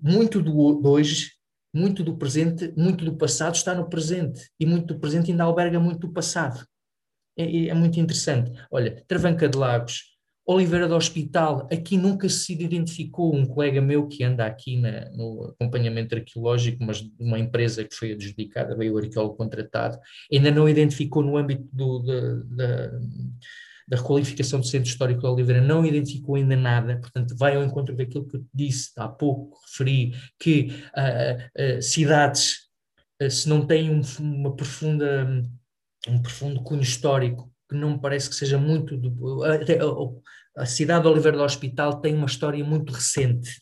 muito 0.00 0.40
do, 0.40 0.80
de 0.80 0.86
hoje 0.86 1.32
muito 1.74 2.04
do 2.04 2.16
presente, 2.16 2.72
muito 2.76 3.04
do 3.04 3.16
passado 3.16 3.56
está 3.56 3.74
no 3.74 3.88
presente, 3.88 4.48
e 4.60 4.64
muito 4.64 4.94
do 4.94 5.00
presente 5.00 5.32
ainda 5.32 5.44
alberga 5.44 5.80
muito 5.80 6.06
do 6.06 6.12
passado. 6.12 6.64
É, 7.36 7.66
é 7.66 7.74
muito 7.74 7.98
interessante. 7.98 8.52
Olha, 8.70 9.02
Travanca 9.08 9.48
de 9.48 9.58
Lagos, 9.58 10.14
Oliveira 10.46 10.86
do 10.86 10.94
Hospital, 10.94 11.66
aqui 11.72 11.96
nunca 11.96 12.28
se 12.28 12.52
identificou 12.52 13.34
um 13.34 13.46
colega 13.46 13.80
meu 13.80 14.06
que 14.06 14.22
anda 14.22 14.44
aqui 14.44 14.76
na, 14.76 15.10
no 15.10 15.54
acompanhamento 15.58 16.14
arqueológico, 16.14 16.84
mas 16.84 16.98
de 16.98 17.10
uma 17.18 17.38
empresa 17.38 17.82
que 17.82 17.94
foi 17.94 18.12
adjudicada, 18.12 18.76
veio 18.76 18.94
o 18.94 18.98
arqueólogo 18.98 19.36
contratado, 19.36 19.98
ainda 20.32 20.50
não 20.50 20.68
identificou 20.68 21.22
no 21.22 21.36
âmbito 21.36 21.66
do, 21.72 21.98
da 22.54 22.92
requalificação 23.92 24.60
do 24.60 24.66
Centro 24.66 24.88
Histórico 24.88 25.20
de 25.20 25.26
Oliveira 25.26 25.60
não 25.60 25.84
identificou 25.84 26.36
ainda 26.36 26.56
nada, 26.56 26.98
portanto, 26.98 27.36
vai 27.36 27.56
ao 27.56 27.64
encontro 27.64 27.94
daquilo 27.94 28.26
que 28.26 28.36
eu 28.36 28.44
disse 28.52 28.90
há 28.96 29.08
pouco, 29.08 29.58
referi, 29.66 30.12
que 30.38 30.70
uh, 30.96 31.78
uh, 31.78 31.82
cidades, 31.82 32.68
uh, 33.22 33.30
se 33.30 33.48
não 33.48 33.66
têm 33.66 33.90
um, 33.90 34.00
uma 34.20 34.54
profunda, 34.56 35.42
um 36.08 36.22
profundo 36.22 36.62
cunho 36.62 36.82
histórico, 36.82 37.52
que 37.68 37.76
não 37.76 37.92
me 37.92 38.00
parece 38.00 38.28
que 38.28 38.36
seja 38.36 38.58
muito. 38.58 38.96
Do, 38.96 39.44
até, 39.44 39.78
a 40.56 40.66
cidade 40.66 41.02
de 41.02 41.08
Oliveira 41.08 41.36
do 41.36 41.42
Hospital 41.42 42.00
tem 42.00 42.14
uma 42.14 42.26
história 42.26 42.64
muito 42.64 42.92
recente, 42.92 43.60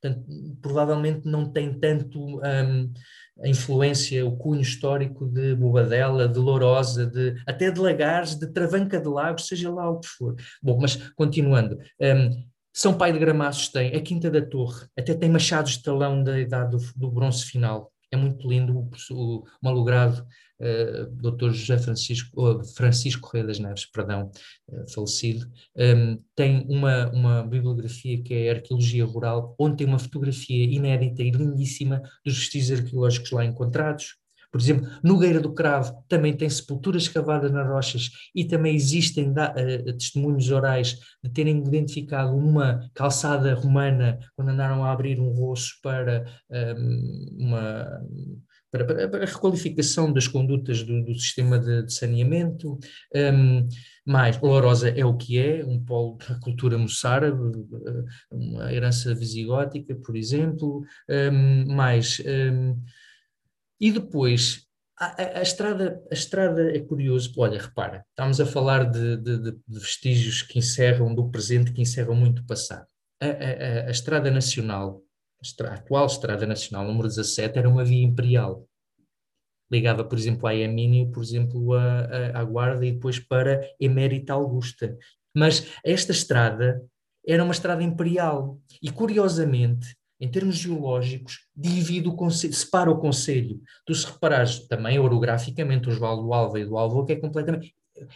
portanto, 0.00 0.24
provavelmente 0.60 1.22
não 1.24 1.50
tem 1.50 1.78
tanto. 1.78 2.40
Um, 2.40 2.92
a 3.40 3.48
influência, 3.48 4.26
o 4.26 4.36
cunho 4.36 4.60
histórico 4.60 5.26
de 5.26 5.54
Bobadela, 5.54 6.28
de 6.28 6.38
Lourosa, 6.38 7.06
de, 7.06 7.36
até 7.46 7.70
de 7.70 7.78
Lagares, 7.78 8.34
de 8.34 8.52
Travanca 8.52 9.00
de 9.00 9.08
Lagos, 9.08 9.46
seja 9.46 9.70
lá 9.70 9.88
o 9.88 10.00
que 10.00 10.08
for. 10.08 10.34
Bom, 10.62 10.78
mas 10.80 10.96
continuando, 11.12 11.78
um, 12.00 12.44
São 12.72 12.96
Pai 12.96 13.12
de 13.12 13.18
Gramaços 13.18 13.68
tem, 13.68 13.94
a 13.94 14.00
Quinta 14.00 14.30
da 14.30 14.44
Torre, 14.44 14.86
até 14.98 15.14
tem 15.14 15.30
machados 15.30 15.72
de 15.72 15.82
talão 15.82 16.22
da 16.22 16.38
idade 16.38 16.76
do, 16.76 16.78
do 16.96 17.10
bronze 17.10 17.44
final. 17.44 17.92
É 18.10 18.16
muito 18.16 18.48
lindo 18.48 18.76
o, 18.76 18.90
o 19.12 19.44
malogrado 19.62 20.26
uh, 20.60 21.10
Dr. 21.12 21.50
José 21.50 21.78
Francisco, 21.78 22.64
Francisco 22.76 23.22
Correia 23.22 23.46
das 23.46 23.58
Neves, 23.58 23.86
perdão, 23.86 24.30
uh, 24.68 24.92
falecido, 24.92 25.46
um, 25.76 26.22
tem 26.34 26.66
uma, 26.68 27.10
uma 27.10 27.42
bibliografia 27.42 28.22
que 28.22 28.34
é 28.34 28.50
Arqueologia 28.50 29.04
Rural, 29.04 29.54
onde 29.58 29.76
tem 29.78 29.86
uma 29.86 29.98
fotografia 29.98 30.64
inédita 30.64 31.22
e 31.22 31.30
lindíssima 31.30 32.02
dos 32.24 32.38
vestígios 32.38 32.80
arqueológicos 32.80 33.30
lá 33.30 33.44
encontrados. 33.44 34.16
Por 34.50 34.58
exemplo, 34.58 34.88
Nogueira 35.04 35.40
do 35.40 35.52
Cravo 35.52 36.02
também 36.08 36.34
tem 36.34 36.48
sepulturas 36.48 37.06
cavadas 37.06 37.52
nas 37.52 37.68
rochas 37.68 38.08
e 38.34 38.46
também 38.46 38.74
existem 38.74 39.30
da, 39.30 39.52
uh, 39.52 39.92
testemunhos 39.92 40.50
orais 40.50 40.98
de 41.22 41.30
terem 41.30 41.58
identificado 41.58 42.34
uma 42.34 42.80
calçada 42.94 43.54
romana 43.54 44.18
quando 44.34 44.48
andaram 44.48 44.82
a 44.84 44.90
abrir 44.90 45.20
um 45.20 45.30
roço 45.32 45.74
para 45.82 46.24
um, 46.50 47.26
uma 47.38 48.00
para, 48.70 48.84
para, 48.84 49.08
para, 49.08 49.24
a 49.24 49.26
requalificação 49.26 50.12
das 50.12 50.28
condutas 50.28 50.82
do, 50.82 51.04
do 51.04 51.14
sistema 51.14 51.58
de, 51.58 51.84
de 51.84 51.92
saneamento. 51.92 52.78
Um, 53.14 53.68
mais, 54.06 54.40
Lourosa 54.40 54.88
é 54.90 55.04
o 55.04 55.16
que 55.16 55.38
é, 55.38 55.64
um 55.64 55.82
polo 55.82 56.16
da 56.16 56.38
cultura 56.40 56.78
moçárabe, 56.78 57.38
uma 58.30 58.72
herança 58.72 59.14
visigótica, 59.14 59.94
por 59.94 60.16
exemplo. 60.16 60.82
Um, 61.08 61.74
mais, 61.74 62.20
um, 62.20 62.80
e 63.80 63.92
depois, 63.92 64.66
a, 64.98 65.22
a, 65.22 65.38
a, 65.38 65.42
estrada, 65.42 66.02
a 66.10 66.14
estrada 66.14 66.76
é 66.76 66.80
curioso, 66.80 67.32
olha, 67.36 67.60
repara, 67.60 68.04
estamos 68.10 68.40
a 68.40 68.46
falar 68.46 68.84
de, 68.84 69.16
de, 69.16 69.38
de 69.38 69.58
vestígios 69.68 70.42
que 70.42 70.58
encerram 70.58 71.14
do 71.14 71.30
presente, 71.30 71.72
que 71.72 71.82
encerram 71.82 72.14
muito 72.14 72.42
o 72.42 72.46
passado. 72.46 72.86
A, 73.20 73.86
a 73.88 73.90
estrada 73.90 74.30
nacional 74.30 75.02
a 75.62 75.74
atual 75.74 76.06
Estrada 76.06 76.46
Nacional 76.46 76.86
número 76.86 77.08
17 77.08 77.58
era 77.58 77.68
uma 77.68 77.84
via 77.84 78.04
imperial. 78.04 78.66
Ligava, 79.70 80.02
por 80.02 80.18
exemplo, 80.18 80.46
a 80.46 80.54
Emínio, 80.54 81.10
por 81.10 81.22
exemplo, 81.22 81.74
a 81.74 82.42
Guarda 82.44 82.86
e 82.86 82.92
depois 82.92 83.18
para 83.18 83.60
Emérita 83.78 84.32
Augusta. 84.32 84.96
Mas 85.36 85.66
esta 85.84 86.10
estrada 86.10 86.82
era 87.26 87.44
uma 87.44 87.52
estrada 87.52 87.82
imperial 87.82 88.58
e, 88.82 88.90
curiosamente, 88.90 89.94
em 90.20 90.28
termos 90.28 90.56
geológicos, 90.56 91.46
divide 91.54 92.08
o 92.08 92.16
concelho, 92.16 92.54
separa 92.54 92.90
o 92.90 92.98
conselho. 92.98 93.60
Tu 93.86 93.94
se 93.94 94.06
reparares 94.06 94.66
também 94.66 94.98
orograficamente 94.98 95.88
o 95.88 95.92
João 95.92 96.20
do 96.22 96.32
Alva 96.32 96.58
e 96.58 96.64
do 96.64 96.76
Alvo, 96.76 97.04
que 97.04 97.12
é 97.12 97.16
completamente 97.16 97.74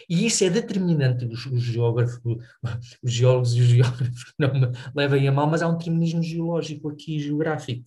e 0.08 0.26
isso 0.26 0.44
é 0.44 0.50
determinante 0.50 1.24
dos 1.24 1.46
os 1.46 1.62
geógrafos, 1.62 2.20
os 3.02 3.12
geólogos 3.12 3.54
e 3.54 3.60
os 3.60 3.66
geógrafos 3.66 4.34
não 4.38 4.52
me 4.54 4.68
levem 4.94 5.28
a 5.28 5.32
mal, 5.32 5.46
mas 5.46 5.62
há 5.62 5.68
um 5.68 5.76
determinismo 5.76 6.22
geológico 6.22 6.88
aqui, 6.88 7.18
geográfico. 7.18 7.84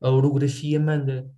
A 0.00 0.10
orografia 0.10 0.80
manda. 0.80 1.30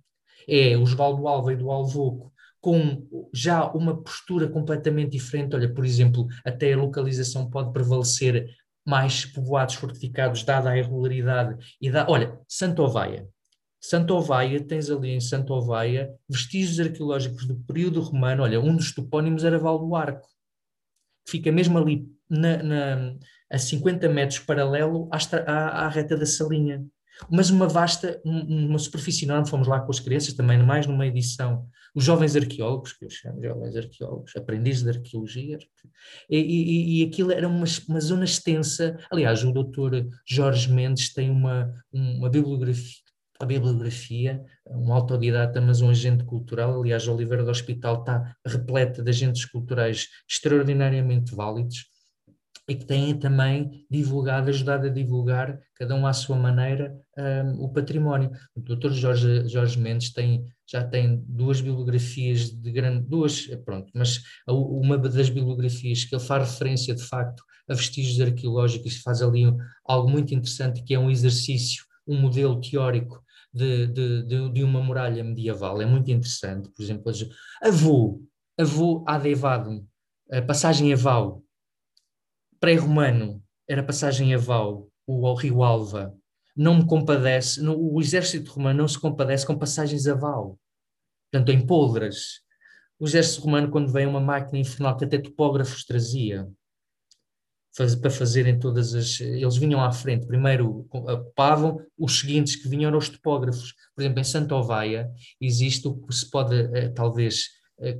É 0.47 0.77
o 0.77 0.85
João 0.85 1.27
Alva 1.27 1.53
e 1.53 1.55
do 1.55 1.71
Alvoco, 1.71 2.31
com 2.61 3.07
já 3.33 3.65
uma 3.71 3.99
postura 4.01 4.47
completamente 4.47 5.11
diferente. 5.11 5.55
Olha, 5.55 5.73
por 5.73 5.83
exemplo, 5.83 6.27
até 6.43 6.73
a 6.73 6.77
localização 6.77 7.49
pode 7.49 7.73
prevalecer 7.73 8.47
mais 8.85 9.25
povoados 9.25 9.75
fortificados, 9.75 10.43
dada 10.43 10.69
a 10.69 10.77
irregularidade 10.77 11.57
e 11.81 11.89
da. 11.89 12.05
Olha, 12.07 12.39
Santo 12.47 12.83
Ovaia. 12.83 13.27
Santo 13.89 14.15
Ovaia, 14.15 14.59
tens 14.63 14.89
ali 14.89 15.11
em 15.11 15.19
Santo 15.19 15.53
Ovaia 15.53 16.11
vestígios 16.27 16.79
arqueológicos 16.79 17.45
do 17.45 17.55
período 17.67 18.01
romano. 18.01 18.41
Olha, 18.41 18.59
um 18.59 18.75
dos 18.75 18.91
topónimos 18.91 19.43
era 19.43 19.59
Val 19.59 19.77
do 19.77 19.95
Arco, 19.95 20.27
que 21.23 21.31
fica 21.31 21.51
mesmo 21.51 21.77
ali 21.77 22.07
na, 22.27 22.63
na, 22.63 23.15
a 23.51 23.59
50 23.59 24.09
metros 24.09 24.39
paralelo 24.39 25.07
à, 25.11 25.19
à, 25.45 25.85
à 25.85 25.89
reta 25.89 26.17
da 26.17 26.25
Salinha. 26.25 26.83
Mas 27.29 27.51
uma 27.51 27.67
vasta, 27.67 28.19
uma 28.25 28.79
superfície 28.79 29.23
enorme, 29.23 29.47
fomos 29.47 29.67
lá 29.67 29.79
com 29.79 29.91
as 29.91 29.99
crianças 29.99 30.33
também, 30.33 30.57
mais 30.57 30.87
numa 30.87 31.05
edição. 31.05 31.67
Os 31.93 32.03
jovens 32.03 32.35
arqueólogos, 32.35 32.91
que 32.91 33.05
eu 33.05 33.09
chamo 33.09 33.41
jovens 33.41 33.75
arqueólogos, 33.77 34.35
aprendizes 34.35 34.83
de 34.83 34.89
arqueologia, 34.89 35.59
e, 36.29 36.37
e, 36.37 37.01
e 37.01 37.07
aquilo 37.07 37.31
era 37.31 37.47
uma, 37.47 37.65
uma 37.87 38.01
zona 38.01 38.25
extensa. 38.25 38.97
Aliás, 39.09 39.43
o 39.43 39.53
doutor 39.53 40.05
Jorge 40.27 40.69
Mendes 40.73 41.13
tem 41.13 41.29
uma, 41.29 41.71
uma 41.93 42.29
bibliografia, 42.29 43.04
a 43.39 43.45
bibliografia, 43.45 44.43
um 44.67 44.93
autodidata, 44.93 45.59
mas 45.59 45.81
um 45.81 45.89
agente 45.89 46.23
cultural. 46.23 46.81
Aliás, 46.81 47.07
Oliveira 47.07 47.43
do 47.43 47.51
Hospital 47.51 47.99
está 47.99 48.35
repleta 48.45 49.03
de 49.03 49.09
agentes 49.09 49.45
culturais 49.45 50.07
extraordinariamente 50.29 51.35
válidos 51.35 51.85
e 52.67 52.75
que 52.75 52.85
têm 52.85 53.17
também 53.17 53.85
divulgado, 53.89 54.49
ajudado 54.49 54.87
a 54.87 54.89
divulgar, 54.89 55.59
cada 55.75 55.93
um 55.93 56.07
à 56.07 56.13
sua 56.13 56.35
maneira, 56.35 56.97
um, 57.17 57.63
o 57.63 57.69
património. 57.69 58.31
O 58.55 58.61
Dr. 58.61 58.91
Jorge, 58.91 59.47
Jorge 59.47 59.79
Mendes 59.79 60.11
tem, 60.11 60.45
já 60.67 60.83
tem 60.83 61.23
duas 61.27 61.61
bibliografias 61.61 62.49
de 62.49 62.71
grande, 62.71 63.07
duas, 63.07 63.45
pronto, 63.63 63.91
mas 63.93 64.21
uma 64.47 64.97
das 64.97 65.29
bibliografias 65.29 66.05
que 66.05 66.15
ele 66.15 66.23
faz 66.23 66.49
referência 66.49 66.95
de 66.95 67.03
facto 67.03 67.43
a 67.67 67.73
vestígios 67.73 68.19
arqueológicos, 68.21 68.97
faz 68.97 69.21
ali 69.21 69.45
algo 69.85 70.09
muito 70.09 70.33
interessante, 70.33 70.83
que 70.83 70.93
é 70.93 70.99
um 70.99 71.09
exercício, 71.09 71.83
um 72.07 72.19
modelo 72.19 72.61
teórico 72.61 73.23
de, 73.55 73.87
de, 73.87 74.23
de, 74.23 74.49
de 74.51 74.63
uma 74.63 74.83
muralha 74.83 75.23
medieval, 75.23 75.81
é 75.81 75.85
muito 75.85 76.11
interessante, 76.11 76.67
por 76.69 76.83
exemplo, 76.83 77.11
avô, 77.63 78.21
avô 78.59 79.03
Adevadum, 79.07 79.87
a 80.29 80.41
passagem 80.41 80.91
a 80.91 80.95
Val, 80.97 81.41
pré-romano 82.59 83.41
era 83.67 83.81
passagem 83.81 84.35
a 84.35 84.37
Val, 84.37 84.89
o 85.07 85.33
rio 85.35 85.63
Alva, 85.63 86.13
não 86.55 86.79
me 86.79 86.85
compadece, 86.85 87.61
no, 87.61 87.77
o 87.77 88.01
exército 88.01 88.51
romano 88.51 88.79
não 88.79 88.87
se 88.89 88.99
compadece 88.99 89.47
com 89.47 89.57
passagens 89.57 90.05
a 90.05 90.15
Val, 90.15 90.59
portanto 91.31 91.51
em 91.51 91.65
poldras. 91.65 92.41
O 92.99 93.05
exército 93.05 93.41
romano, 93.41 93.69
quando 93.69 93.91
veio 93.91 94.09
uma 94.09 94.21
máquina 94.21 94.59
infernal 94.59 94.97
que 94.97 95.05
até 95.05 95.17
topógrafos 95.17 95.85
trazia, 95.85 96.49
faz, 97.75 97.95
para 97.95 98.09
fazerem 98.09 98.59
todas 98.59 98.93
as. 98.93 99.19
Eles 99.19 99.57
vinham 99.57 99.81
à 99.81 99.91
frente, 99.91 100.25
primeiro 100.25 100.87
ocupavam, 100.91 101.79
os 101.97 102.19
seguintes 102.19 102.55
que 102.55 102.67
vinham 102.67 102.89
eram 102.89 102.97
os 102.97 103.09
topógrafos. 103.09 103.73
Por 103.95 104.01
exemplo, 104.01 104.19
em 104.19 104.23
Santa 104.23 104.55
Ovaia 104.55 105.09
existe 105.39 105.87
o 105.87 105.95
que 105.95 106.13
se 106.13 106.29
pode, 106.29 106.55
eh, 106.55 106.89
talvez, 106.89 107.49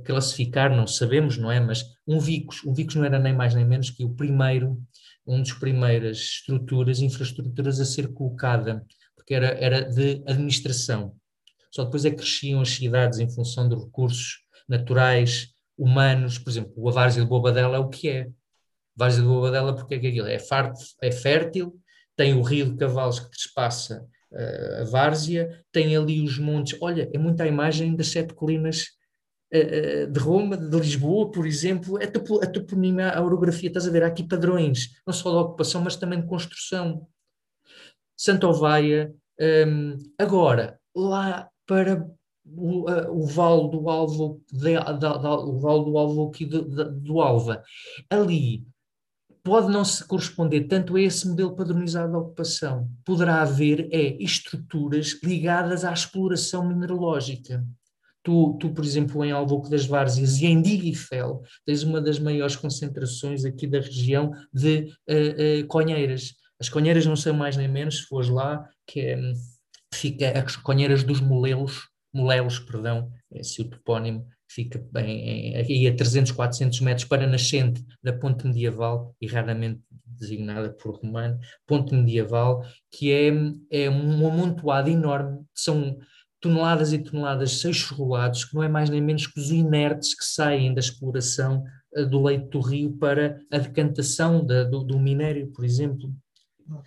classificar, 0.04 0.74
não 0.74 0.86
sabemos, 0.86 1.36
não 1.36 1.50
é? 1.50 1.60
Mas 1.60 1.84
um 2.06 2.18
Vicos, 2.18 2.64
um 2.64 2.72
Vicos 2.72 2.94
não 2.94 3.04
era 3.04 3.18
nem 3.18 3.34
mais 3.34 3.54
nem 3.54 3.64
menos 3.64 3.90
que 3.90 4.04
o 4.04 4.10
primeiro, 4.10 4.80
um 5.26 5.42
dos 5.42 5.52
primeiras 5.52 6.18
estruturas, 6.18 7.00
infraestruturas 7.00 7.78
a 7.80 7.84
ser 7.84 8.12
colocada, 8.12 8.84
porque 9.14 9.34
era, 9.34 9.48
era 9.48 9.82
de 9.82 10.22
administração. 10.26 11.14
Só 11.70 11.84
depois 11.84 12.04
é 12.04 12.10
que 12.10 12.16
cresciam 12.16 12.60
as 12.60 12.70
cidades 12.70 13.18
em 13.18 13.28
função 13.28 13.68
de 13.68 13.76
recursos 13.76 14.38
naturais, 14.68 15.48
humanos, 15.76 16.38
por 16.38 16.48
exemplo, 16.48 16.72
o 16.76 16.90
Várzea 16.90 17.22
de 17.22 17.28
Bobadela 17.28 17.76
é 17.76 17.78
o 17.78 17.88
que 17.88 18.08
é. 18.08 18.28
Várzea 18.96 19.22
de 19.22 19.28
Bobadela 19.28 19.74
porque 19.74 19.94
é 19.94 19.98
que 19.98 20.06
aquilo? 20.08 20.26
É, 20.26 20.38
farto, 20.38 20.80
é 21.02 21.12
fértil, 21.12 21.78
tem 22.16 22.34
o 22.34 22.42
rio 22.42 22.70
de 22.70 22.76
Cavalos 22.76 23.20
que 23.20 23.30
despassa 23.30 24.06
uh, 24.32 24.82
a 24.82 24.84
Várzea, 24.84 25.62
tem 25.70 25.96
ali 25.96 26.22
os 26.22 26.38
montes, 26.38 26.78
olha, 26.80 27.10
é 27.12 27.18
muita 27.18 27.46
imagem 27.46 27.94
das 27.94 28.08
sete 28.08 28.32
colinas 28.34 28.96
eh, 29.52 30.02
eh, 30.02 30.06
de 30.06 30.18
Roma, 30.18 30.56
de 30.56 30.76
Lisboa, 30.76 31.30
por 31.30 31.46
exemplo, 31.46 32.02
a, 32.02 32.06
topo, 32.06 32.42
a 32.42 32.46
toponímia, 32.46 33.10
a 33.10 33.22
orografia, 33.22 33.68
estás 33.68 33.86
a 33.86 33.90
ver, 33.90 34.02
há 34.02 34.08
aqui 34.08 34.26
padrões, 34.26 34.90
não 35.06 35.14
só 35.14 35.30
de 35.30 35.36
ocupação, 35.36 35.80
mas 35.82 35.94
também 35.94 36.20
de 36.20 36.26
construção. 36.26 37.06
Santo 38.16 38.48
Ovaia, 38.48 39.14
um, 39.40 39.96
agora, 40.18 40.80
lá 40.94 41.48
para 41.64 42.04
o, 42.44 42.90
uh, 42.90 43.12
o 43.12 43.26
Vale 43.26 43.70
do 43.70 43.88
Alvo, 43.88 44.42
de, 44.50 44.76
o 44.76 45.58
Vale 45.58 45.84
do 45.84 45.98
Alvo 45.98 46.28
aqui 46.28 46.44
do 46.44 47.20
Alva, 47.20 47.62
ali 48.10 48.66
pode 49.46 49.72
não 49.72 49.84
se 49.84 50.04
corresponder 50.04 50.64
tanto 50.64 50.96
a 50.96 51.00
esse 51.00 51.28
modelo 51.28 51.54
padronizado 51.54 52.10
de 52.10 52.18
ocupação. 52.18 52.90
Poderá 53.04 53.42
haver 53.42 53.88
é, 53.92 54.20
estruturas 54.20 55.16
ligadas 55.22 55.84
à 55.84 55.92
exploração 55.92 56.66
mineralógica. 56.66 57.64
Tu, 58.24 58.58
tu, 58.58 58.70
por 58.70 58.84
exemplo, 58.84 59.24
em 59.24 59.30
Alvoco 59.30 59.70
das 59.70 59.86
Várzeas 59.86 60.40
e 60.40 60.46
em 60.46 60.60
Digifel, 60.60 61.42
tens 61.64 61.84
uma 61.84 62.00
das 62.00 62.18
maiores 62.18 62.56
concentrações 62.56 63.44
aqui 63.44 63.68
da 63.68 63.78
região 63.78 64.32
de 64.52 64.92
uh, 65.08 65.62
uh, 65.62 65.66
conheiras. 65.68 66.34
As 66.60 66.68
conheiras 66.68 67.06
não 67.06 67.14
são 67.14 67.32
mais 67.32 67.56
nem 67.56 67.68
menos, 67.68 67.98
se 67.98 68.02
fores 68.02 68.28
lá, 68.28 68.68
que 68.84 68.98
é, 68.98 69.16
fica 69.94 70.40
as 70.40 70.56
conheiras 70.56 71.04
dos 71.04 71.20
molelos, 71.20 71.88
molelos, 72.12 72.58
perdão, 72.58 73.12
esse 73.30 73.62
é 73.62 73.64
o 73.64 73.68
topónimo, 73.68 74.26
fica 74.48 74.82
bem 74.92 75.56
aí 75.56 75.86
a 75.86 75.94
300, 75.94 76.32
400 76.32 76.80
metros 76.80 77.06
para 77.06 77.26
nascente 77.26 77.84
da 78.02 78.12
ponte 78.12 78.46
medieval 78.46 79.14
e 79.20 79.26
raramente 79.26 79.80
designada 80.04 80.70
por 80.70 80.96
romano, 80.96 81.38
ponte 81.66 81.94
medieval, 81.94 82.64
que 82.90 83.12
é, 83.12 83.28
é 83.70 83.90
um 83.90 84.26
amontoado 84.26 84.88
enorme, 84.88 85.40
são 85.54 85.98
toneladas 86.40 86.92
e 86.92 86.98
toneladas 86.98 87.50
de 87.50 87.56
seixos 87.56 87.90
rolados, 87.90 88.44
que 88.44 88.54
não 88.54 88.62
é 88.62 88.68
mais 88.68 88.88
nem 88.88 89.02
menos 89.02 89.26
que 89.26 89.38
os 89.38 89.50
inertes 89.50 90.14
que 90.14 90.24
saem 90.24 90.72
da 90.72 90.80
exploração 90.80 91.64
uh, 91.96 92.06
do 92.06 92.22
leito 92.22 92.48
do 92.48 92.60
rio 92.60 92.96
para 92.96 93.38
a 93.50 93.58
decantação 93.58 94.44
da, 94.44 94.64
do, 94.64 94.84
do, 94.84 94.98
minério, 94.98 95.50
por 95.52 95.64
exemplo. 95.64 96.14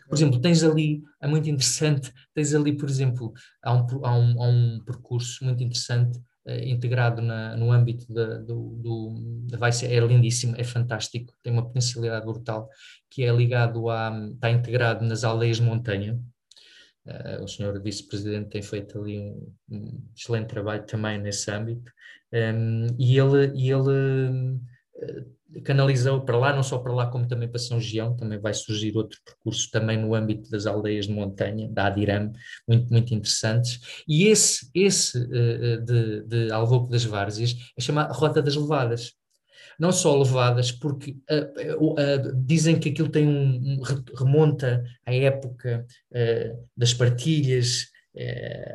Por 0.09 0.15
exemplo, 0.15 0.41
tens 0.41 0.61
ali, 0.61 1.01
é 1.21 1.27
muito 1.27 1.49
interessante, 1.49 2.11
tens 2.33 2.53
ali, 2.53 2.75
por 2.75 2.89
exemplo, 2.89 3.31
há 3.63 3.73
um, 3.73 4.05
há 4.05 4.17
um, 4.17 4.43
há 4.43 4.47
um 4.47 4.83
percurso 4.85 5.43
muito 5.45 5.63
interessante 5.63 6.19
integrado 6.65 7.21
na, 7.21 7.55
no 7.55 7.71
âmbito 7.71 8.11
da, 8.13 8.37
do, 8.37 8.75
do, 8.81 9.15
da 9.49 9.57
vai 9.57 9.71
ser, 9.71 9.91
é 9.91 9.99
lindíssimo, 9.99 10.55
é 10.57 10.63
fantástico, 10.63 11.33
tem 11.43 11.53
uma 11.53 11.65
potencialidade 11.65 12.25
brutal, 12.25 12.69
que 13.09 13.23
é 13.23 13.31
ligado 13.31 13.89
a, 13.89 14.11
está 14.33 14.49
integrado 14.49 15.05
nas 15.05 15.23
aldeias 15.23 15.57
de 15.57 15.63
montanha, 15.63 16.19
Uh, 17.09 17.43
o 17.43 17.47
senhor 17.47 17.81
vice-presidente 17.81 18.49
tem 18.49 18.61
feito 18.61 18.99
ali 18.99 19.19
um, 19.19 19.51
um, 19.71 20.03
excelente 20.15 20.49
trabalho 20.49 20.85
também 20.85 21.17
nesse 21.17 21.49
âmbito. 21.49 21.91
Um, 22.31 22.85
e 22.99 23.17
ele, 23.17 23.51
e 23.55 23.71
ele 23.71 24.59
canalizou 25.63 26.21
para 26.21 26.37
lá, 26.37 26.55
não 26.55 26.63
só 26.63 26.77
para 26.77 26.93
lá 26.93 27.07
como 27.07 27.27
também 27.27 27.49
para 27.49 27.59
São 27.59 27.79
Gião, 27.79 28.15
também 28.15 28.39
vai 28.39 28.53
surgir 28.53 28.95
outro 28.95 29.19
percurso 29.25 29.69
também 29.71 29.97
no 29.97 30.13
âmbito 30.13 30.49
das 30.49 30.65
aldeias 30.65 31.07
de 31.07 31.13
montanha, 31.13 31.67
da 31.69 31.87
Adiram, 31.87 32.31
muito, 32.67 32.91
muito 32.91 33.13
interessantes, 33.13 33.79
e 34.07 34.27
esse, 34.27 34.69
esse 34.73 35.17
uh, 35.17 35.81
de, 35.83 36.23
de 36.23 36.51
Alvoco 36.51 36.89
das 36.89 37.03
Várzeas 37.03 37.55
é 37.77 37.81
chamado 37.81 38.13
Rota 38.13 38.41
das 38.41 38.55
Levadas, 38.55 39.13
não 39.79 39.91
só 39.91 40.15
levadas, 40.17 40.71
porque 40.71 41.15
uh, 41.31 41.93
uh, 41.93 42.43
dizem 42.45 42.77
que 42.77 42.89
aquilo 42.89 43.09
tem 43.09 43.27
um, 43.27 43.79
um 43.79 43.81
remonta 44.17 44.83
à 45.05 45.13
época 45.13 45.85
das 46.75 46.93
partilhas 46.93 47.87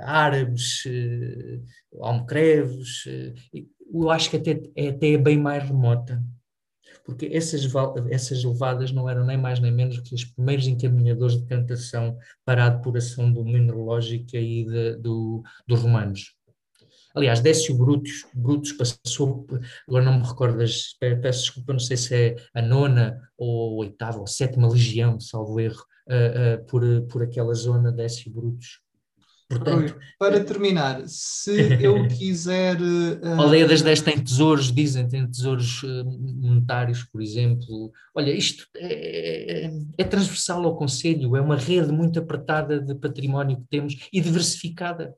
árabes, 0.00 0.84
almocreves, 2.00 3.04
eu 4.02 4.10
acho 4.10 4.30
que 4.30 4.36
até 4.36 4.60
é 4.76 4.88
até 4.88 5.16
bem 5.16 5.38
mais 5.38 5.62
remota, 5.62 6.22
porque 7.04 7.26
essas, 7.26 7.62
essas 8.10 8.42
levadas 8.42 8.90
não 8.90 9.08
eram 9.08 9.24
nem 9.24 9.36
mais 9.36 9.60
nem 9.60 9.72
menos 9.72 10.00
que 10.00 10.14
os 10.14 10.24
primeiros 10.24 10.66
encaminhadores 10.66 11.38
de 11.38 11.46
cantação 11.46 12.16
para 12.44 12.66
a 12.66 12.70
depuração 12.70 13.32
do 13.32 13.44
mineralógica 13.44 14.36
e 14.38 14.64
de, 14.64 14.96
do, 14.96 15.42
dos 15.66 15.80
romanos. 15.80 16.34
Aliás, 17.14 17.38
Décio 17.38 17.76
Brutus, 17.76 18.26
Brutus 18.34 18.72
passou, 18.72 19.46
agora 19.86 20.04
não 20.04 20.18
me 20.18 20.26
recordo, 20.26 20.58
das, 20.58 20.94
peço 20.98 21.42
desculpa, 21.42 21.72
não 21.72 21.78
sei 21.78 21.96
se 21.96 22.14
é 22.14 22.36
a 22.52 22.60
nona 22.60 23.20
ou 23.38 23.74
a 23.74 23.84
oitava 23.84 24.18
ou 24.18 24.26
sétima 24.26 24.68
legião, 24.68 25.20
salvo 25.20 25.60
erro, 25.60 25.84
uh, 26.08 26.60
uh, 26.60 26.66
por, 26.66 26.82
por 27.06 27.22
aquela 27.22 27.54
zona 27.54 27.92
Décio 27.92 28.32
Brutus. 28.32 28.80
Portanto, 29.48 29.96
para 30.18 30.42
terminar, 30.42 31.02
se 31.06 31.82
eu 31.82 32.06
quiser. 32.08 32.80
Uh... 32.80 33.38
A 33.38 33.42
aldeia 33.42 33.68
das 33.68 33.82
10 33.82 34.00
tem 34.00 34.18
tesouros, 34.18 34.72
dizem, 34.72 35.06
tem 35.06 35.26
tesouros 35.26 35.82
monetários, 36.04 37.04
por 37.04 37.20
exemplo. 37.20 37.92
Olha, 38.14 38.32
isto 38.32 38.66
é, 38.76 39.66
é, 39.66 39.70
é, 39.98 40.04
transversal 40.04 40.64
ao 40.64 40.76
Conselho, 40.76 41.36
é 41.36 41.40
uma 41.40 41.56
rede 41.56 41.92
muito 41.92 42.18
apertada 42.18 42.80
de 42.80 42.94
património 42.94 43.58
que 43.58 43.66
temos 43.68 44.08
e 44.12 44.20
diversificada. 44.20 45.14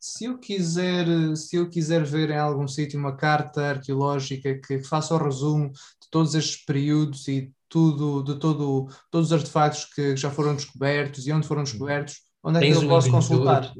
Se 0.00 0.24
eu 0.24 0.38
quiser, 0.38 1.06
se 1.36 1.56
eu 1.56 1.68
quiser 1.68 2.02
ver 2.02 2.30
em 2.30 2.38
algum 2.38 2.66
sítio 2.66 2.98
uma 2.98 3.16
carta 3.16 3.68
arqueológica 3.68 4.58
que 4.58 4.82
faça 4.82 5.14
o 5.14 5.22
resumo 5.22 5.70
de 5.70 6.10
todos 6.10 6.34
estes 6.34 6.64
períodos 6.64 7.28
e 7.28 7.52
tudo, 7.68 8.22
de 8.22 8.38
todo, 8.40 8.88
todos 9.10 9.28
os 9.28 9.32
artefactos 9.32 9.84
que 9.84 10.16
já 10.16 10.28
foram 10.28 10.56
descobertos 10.56 11.26
e 11.26 11.32
onde 11.32 11.46
foram 11.46 11.62
descobertos, 11.62 12.20
Onde 12.42 12.58
é 12.58 12.60
que 12.60 12.76
eu 12.76 12.88
posso 12.88 13.10
consultar? 13.10 13.72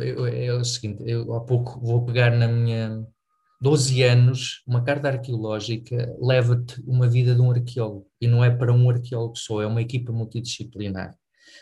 é 0.00 0.52
o 0.54 0.64
seguinte, 0.64 1.02
eu 1.06 1.34
há 1.34 1.40
pouco 1.40 1.78
vou 1.84 2.04
pegar 2.04 2.30
na 2.30 2.48
minha 2.48 3.06
12 3.60 4.02
anos, 4.02 4.62
uma 4.66 4.82
carta 4.82 5.08
arqueológica 5.08 6.14
leva-te 6.20 6.80
uma 6.86 7.08
vida 7.08 7.34
de 7.34 7.40
um 7.40 7.50
arqueólogo 7.50 8.06
e 8.20 8.26
não 8.26 8.44
é 8.44 8.50
para 8.50 8.72
um 8.72 8.88
arqueólogo 8.88 9.36
só, 9.36 9.60
é 9.60 9.66
uma 9.66 9.82
equipa 9.82 10.12
multidisciplinar. 10.12 11.14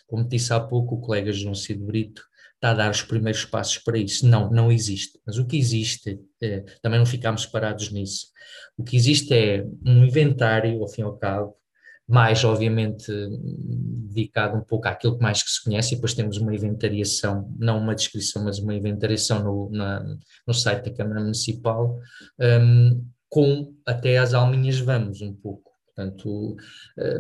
Como 0.07 0.29
disse 0.29 0.53
há 0.53 0.61
pouco 0.61 0.97
o 0.97 1.01
colega 1.01 1.33
João 1.33 1.55
Cid 1.55 1.81
Brito, 1.81 2.23
está 2.55 2.71
a 2.71 2.75
dar 2.75 2.91
os 2.91 3.03
primeiros 3.03 3.45
passos 3.45 3.79
para 3.79 3.99
isso. 3.99 4.27
Não, 4.27 4.51
não 4.51 4.73
existe. 4.73 5.21
Mas 5.27 5.39
o 5.39 5.47
que 5.47 5.57
existe, 5.57 6.19
é, 6.43 6.61
também 6.83 6.99
não 6.99 7.07
ficamos 7.07 7.47
parados 7.47 7.91
nisso, 7.91 8.29
o 8.77 8.83
que 8.83 8.97
existe 8.97 9.33
é 9.35 9.65
um 9.85 10.05
inventário, 10.05 10.81
ao 10.81 10.89
fim 10.89 11.03
e 11.03 11.05
ao 11.05 11.17
cabo, 11.17 11.55
mais 12.07 12.45
obviamente 12.45 13.11
dedicado 14.09 14.57
um 14.57 14.63
pouco 14.63 14.87
àquilo 14.89 15.17
que 15.17 15.23
mais 15.23 15.43
que 15.43 15.51
se 15.51 15.63
conhece, 15.63 15.93
e 15.93 15.97
depois 15.97 16.15
temos 16.15 16.37
uma 16.37 16.55
inventariação, 16.55 17.53
não 17.59 17.79
uma 17.79 17.95
descrição, 17.95 18.45
mas 18.45 18.59
uma 18.59 18.75
inventariação 18.75 19.43
no, 19.43 19.71
na, 19.71 20.05
no 20.47 20.55
site 20.55 20.85
da 20.85 20.97
Câmara 20.97 21.21
Municipal, 21.21 21.99
um, 22.39 23.05
com 23.29 23.75
até 23.87 24.19
as 24.19 24.35
alminhas 24.35 24.79
vamos 24.79 25.21
um 25.21 25.35
pouco. 25.35 25.73
Portanto, 25.87 26.57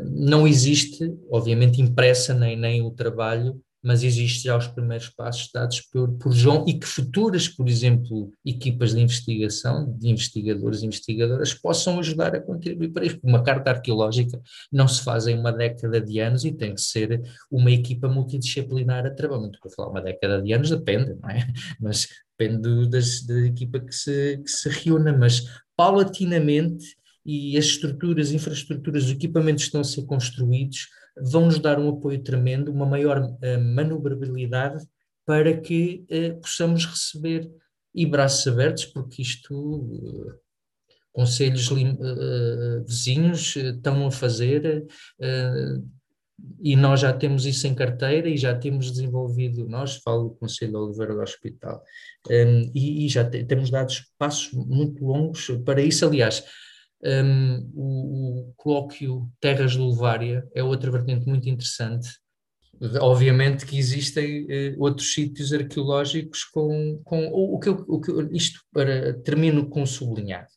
não 0.04 0.48
existe, 0.48 1.16
obviamente, 1.30 1.80
impressa 1.80 2.34
nem, 2.34 2.56
nem 2.56 2.82
o 2.82 2.90
trabalho 2.90 3.60
mas 3.84 4.02
existe 4.02 4.44
já 4.44 4.56
os 4.56 4.66
primeiros 4.66 5.10
passos 5.10 5.50
dados 5.52 5.82
por, 5.82 6.10
por 6.14 6.32
João 6.32 6.64
e 6.66 6.78
que 6.78 6.86
futuras, 6.86 7.46
por 7.46 7.68
exemplo, 7.68 8.32
equipas 8.44 8.94
de 8.94 9.00
investigação, 9.00 9.94
de 9.98 10.08
investigadores 10.08 10.82
e 10.82 10.86
investigadoras, 10.86 11.52
possam 11.52 11.98
ajudar 11.98 12.34
a 12.34 12.40
contribuir 12.40 12.88
para 12.92 13.04
isso. 13.04 13.18
Uma 13.22 13.42
carta 13.42 13.70
arqueológica 13.70 14.40
não 14.72 14.88
se 14.88 15.04
faz 15.04 15.26
em 15.26 15.38
uma 15.38 15.52
década 15.52 16.00
de 16.00 16.18
anos 16.18 16.44
e 16.44 16.52
tem 16.52 16.74
que 16.74 16.80
ser 16.80 17.22
uma 17.50 17.70
equipa 17.70 18.08
multidisciplinar 18.08 19.04
a 19.04 19.10
trabalhar. 19.10 19.34
Muito 19.34 19.58
para 19.60 19.70
falar 19.70 19.90
uma 19.90 20.00
década 20.00 20.40
de 20.40 20.52
anos, 20.52 20.70
depende, 20.70 21.14
não 21.20 21.28
é? 21.28 21.46
Mas 21.78 22.08
depende 22.38 22.88
das, 22.88 23.22
da 23.26 23.46
equipa 23.46 23.80
que 23.80 23.94
se, 23.94 24.38
que 24.38 24.50
se 24.50 24.68
reúna, 24.68 25.16
mas 25.16 25.42
paulatinamente 25.76 26.96
e 27.24 27.56
as 27.56 27.64
estruturas, 27.64 28.32
infraestruturas, 28.32 29.04
os 29.04 29.10
equipamentos 29.10 29.64
estão 29.64 29.80
a 29.80 29.84
ser 29.84 30.04
construídos 30.04 30.88
vão-nos 31.16 31.58
dar 31.58 31.78
um 31.78 31.88
apoio 31.88 32.22
tremendo, 32.22 32.72
uma 32.72 32.86
maior 32.86 33.22
uh, 33.22 33.60
manobrabilidade 33.74 34.84
para 35.26 35.56
que 35.56 36.04
uh, 36.10 36.40
possamos 36.40 36.84
receber 36.86 37.50
e 37.94 38.04
braços 38.04 38.46
abertos, 38.46 38.84
porque 38.86 39.22
isto, 39.22 39.54
uh, 39.54 40.34
conselhos 41.12 41.68
vizinhos 42.84 43.54
estão 43.54 44.04
a 44.06 44.10
fazer 44.10 44.84
e 46.60 46.74
nós 46.74 47.00
já 47.00 47.12
temos 47.12 47.46
isso 47.46 47.68
em 47.68 47.74
carteira 47.74 48.28
e 48.28 48.36
já 48.36 48.52
temos 48.52 48.90
desenvolvido, 48.90 49.68
nós, 49.68 49.96
falo 49.98 50.30
do 50.30 50.34
Conselho 50.34 50.72
de 50.72 50.76
Oliveira 50.76 51.14
do 51.14 51.22
Hospital, 51.22 51.80
um, 52.28 52.72
e, 52.74 53.06
e, 53.06 53.08
já 53.08 53.24
te, 53.24 53.44
temos 53.44 53.70
dado 53.70 53.92
passos 54.18 54.52
muito 54.52 55.04
longos 55.04 55.46
para 55.64 55.80
isso. 55.80 56.04
Aliás, 56.04 56.44
um, 57.04 57.70
o, 57.74 58.48
o, 58.48 58.54
colóquio 58.56 59.30
Terras 59.40 59.72
de 59.72 59.78
Levária 59.78 60.46
é 60.54 60.62
outra 60.62 60.90
vertente 60.90 61.26
muito 61.26 61.48
interessante. 61.48 62.08
Obviamente 63.00 63.66
que 63.66 63.78
existem 63.78 64.44
uh, 64.44 64.76
outros 64.78 65.12
sítios 65.12 65.52
arqueológicos 65.52 66.44
com, 66.44 67.00
com 67.04 67.28
o, 67.28 67.54
o, 67.54 67.60
que 67.60 67.68
o 67.68 68.00
que 68.00 68.36
isto 68.36 68.60
para 68.72 69.14
termino 69.22 69.68
com 69.68 69.86
sublinhado. 69.86 70.48